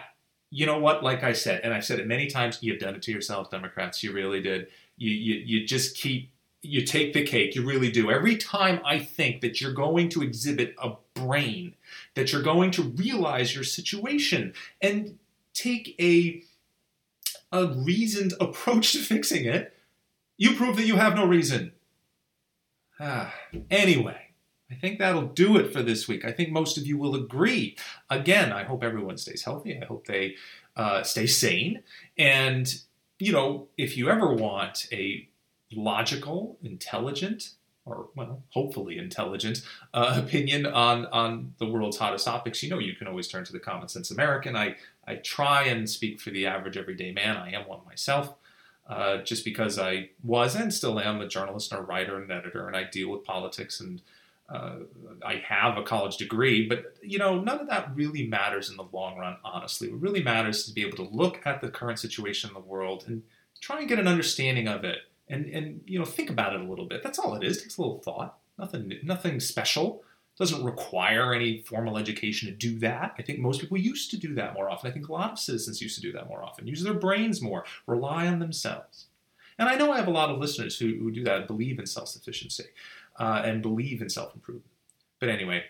you 0.49 0.65
know 0.65 0.77
what? 0.77 1.03
Like 1.03 1.23
I 1.23 1.33
said, 1.33 1.61
and 1.63 1.73
I've 1.73 1.85
said 1.85 1.99
it 1.99 2.07
many 2.07 2.27
times, 2.27 2.59
you've 2.61 2.79
done 2.79 2.95
it 2.95 3.01
to 3.03 3.11
yourself, 3.11 3.49
Democrats. 3.49 4.03
You 4.03 4.11
really 4.11 4.41
did. 4.41 4.67
You, 4.97 5.11
you, 5.11 5.35
you 5.35 5.65
just 5.65 5.95
keep, 5.97 6.31
you 6.61 6.85
take 6.85 7.13
the 7.13 7.23
cake. 7.23 7.55
You 7.55 7.65
really 7.65 7.91
do. 7.91 8.11
Every 8.11 8.35
time 8.35 8.81
I 8.83 8.99
think 8.99 9.41
that 9.41 9.61
you're 9.61 9.73
going 9.73 10.09
to 10.09 10.21
exhibit 10.21 10.75
a 10.81 10.93
brain, 11.13 11.75
that 12.15 12.31
you're 12.31 12.41
going 12.41 12.71
to 12.71 12.83
realize 12.83 13.55
your 13.55 13.63
situation 13.63 14.53
and 14.81 15.17
take 15.53 15.95
a, 15.99 16.43
a 17.51 17.67
reasoned 17.67 18.33
approach 18.39 18.91
to 18.91 18.99
fixing 18.99 19.45
it, 19.45 19.76
you 20.37 20.55
prove 20.55 20.77
that 20.77 20.85
you 20.85 20.95
have 20.95 21.15
no 21.15 21.25
reason. 21.25 21.73
Ah, 22.99 23.33
anyway. 23.69 24.27
I 24.69 24.75
think 24.75 24.99
that'll 24.99 25.27
do 25.27 25.55
it 25.57 25.71
for 25.71 25.81
this 25.81 26.07
week. 26.07 26.25
I 26.25 26.31
think 26.31 26.51
most 26.51 26.77
of 26.77 26.85
you 26.85 26.97
will 26.97 27.15
agree. 27.15 27.77
Again, 28.09 28.51
I 28.51 28.63
hope 28.63 28.83
everyone 28.83 29.17
stays 29.17 29.43
healthy. 29.43 29.79
I 29.81 29.85
hope 29.85 30.07
they 30.07 30.35
uh, 30.75 31.03
stay 31.03 31.25
sane. 31.25 31.83
And, 32.17 32.73
you 33.17 33.31
know, 33.31 33.69
if 33.77 33.95
you 33.95 34.09
ever 34.09 34.33
want 34.33 34.87
a 34.91 35.29
logical, 35.71 36.57
intelligent, 36.61 37.51
or 37.85 38.09
well, 38.15 38.43
hopefully 38.49 38.97
intelligent 38.97 39.61
uh, 39.93 40.21
opinion 40.21 40.65
on 40.65 41.05
on 41.07 41.53
the 41.57 41.65
world's 41.65 41.97
hottest 41.97 42.25
topics, 42.25 42.61
you 42.61 42.69
know 42.69 42.79
you 42.79 42.95
can 42.95 43.07
always 43.07 43.29
turn 43.29 43.45
to 43.45 43.53
the 43.53 43.59
Common 43.59 43.87
Sense 43.87 44.11
American. 44.11 44.57
I 44.57 44.75
I 45.07 45.15
try 45.15 45.63
and 45.63 45.89
speak 45.89 46.19
for 46.19 46.29
the 46.29 46.45
average 46.45 46.75
everyday 46.75 47.13
man. 47.13 47.37
I 47.37 47.51
am 47.51 47.65
one 47.65 47.79
myself. 47.85 48.35
Uh, 48.87 49.17
just 49.17 49.43
because 49.43 49.77
I 49.77 50.11
was 50.23 50.55
and 50.55 50.73
still 50.73 50.97
am 50.99 51.19
a 51.19 51.27
journalist 51.27 51.73
and 51.73 51.81
a 51.81 51.83
writer 51.83 52.21
and 52.21 52.31
editor, 52.31 52.67
and 52.67 52.75
I 52.75 52.85
deal 52.85 53.09
with 53.09 53.25
politics 53.25 53.81
and 53.81 54.01
uh, 54.49 54.77
I 55.25 55.43
have 55.45 55.77
a 55.77 55.83
college 55.83 56.15
degree, 56.15 56.65
but 56.67 56.95
you 57.01 57.19
know, 57.19 57.37
none 57.37 57.59
of 57.59 57.67
that 57.67 57.91
really 57.95 58.27
matters 58.27 58.69
in 58.69 58.77
the 58.77 58.85
long 58.93 59.17
run, 59.17 59.35
honestly. 59.43 59.91
What 59.91 60.01
really 60.01 60.23
matters 60.23 60.59
is 60.59 60.65
to 60.67 60.73
be 60.73 60.85
able 60.85 60.95
to 60.97 61.13
look 61.13 61.41
at 61.45 61.59
the 61.59 61.69
current 61.69 61.99
situation 61.99 62.49
in 62.49 62.53
the 62.53 62.61
world 62.61 63.03
and 63.07 63.23
try 63.59 63.79
and 63.79 63.89
get 63.89 63.99
an 63.99 64.07
understanding 64.07 64.69
of 64.69 64.85
it 64.85 64.99
and, 65.29 65.45
and 65.47 65.81
you 65.85 65.99
know, 65.99 66.05
think 66.05 66.29
about 66.29 66.53
it 66.53 66.61
a 66.61 66.63
little 66.63 66.85
bit. 66.85 67.03
That's 67.03 67.19
all 67.19 67.35
it 67.35 67.43
is. 67.43 67.57
It 67.57 67.63
takes 67.63 67.77
a 67.77 67.81
little 67.81 67.99
thought. 67.99 68.37
Nothing 68.57 68.93
nothing 69.03 69.39
special. 69.39 70.03
Doesn't 70.37 70.63
require 70.63 71.33
any 71.33 71.61
formal 71.61 71.97
education 71.97 72.47
to 72.47 72.53
do 72.53 72.77
that. 72.79 73.15
I 73.17 73.23
think 73.23 73.39
most 73.39 73.59
people 73.59 73.77
used 73.77 74.11
to 74.11 74.17
do 74.17 74.35
that 74.35 74.53
more 74.53 74.69
often. 74.69 74.89
I 74.89 74.93
think 74.93 75.07
a 75.07 75.13
lot 75.13 75.31
of 75.31 75.39
citizens 75.39 75.81
used 75.81 75.95
to 75.95 76.01
do 76.01 76.11
that 76.11 76.27
more 76.27 76.43
often. 76.43 76.67
Use 76.67 76.83
their 76.83 76.93
brains 76.93 77.41
more, 77.41 77.65
rely 77.87 78.27
on 78.27 78.39
themselves. 78.39 79.07
And 79.57 79.67
I 79.67 79.75
know 79.75 79.91
I 79.91 79.97
have 79.97 80.07
a 80.07 80.11
lot 80.11 80.29
of 80.29 80.37
listeners 80.37 80.77
who, 80.77 80.95
who 80.99 81.11
do 81.11 81.23
that, 81.23 81.47
believe 81.47 81.79
in 81.79 81.87
self 81.87 82.07
sufficiency 82.09 82.65
uh, 83.19 83.41
and 83.43 83.61
believe 83.61 84.01
in 84.01 84.09
self 84.09 84.35
improvement. 84.35 84.69
But 85.19 85.29
anyway, 85.29 85.63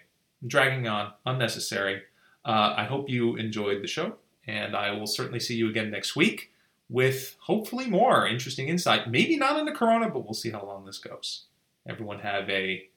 dragging 0.45 0.87
on, 0.87 1.13
unnecessary. 1.25 2.03
Uh, 2.43 2.73
I 2.77 2.83
hope 2.85 3.09
you 3.09 3.35
enjoyed 3.35 3.81
the 3.81 3.87
show, 3.87 4.15
and 4.45 4.75
I 4.75 4.91
will 4.91 5.07
certainly 5.07 5.39
see 5.39 5.55
you 5.55 5.69
again 5.69 5.91
next 5.91 6.15
week 6.15 6.51
with 6.89 7.35
hopefully 7.39 7.87
more 7.87 8.27
interesting 8.27 8.69
insight. 8.69 9.09
Maybe 9.09 9.35
not 9.35 9.59
into 9.59 9.73
Corona, 9.73 10.09
but 10.09 10.23
we'll 10.23 10.33
see 10.33 10.51
how 10.51 10.65
long 10.65 10.85
this 10.85 10.99
goes. 10.99 11.45
Everyone 11.87 12.19
have 12.19 12.49
a 12.49 12.89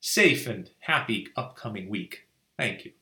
safe 0.00 0.46
and 0.46 0.70
happy 0.80 1.28
upcoming 1.36 1.88
week. 1.88 2.26
Thank 2.56 2.84
you. 2.84 2.92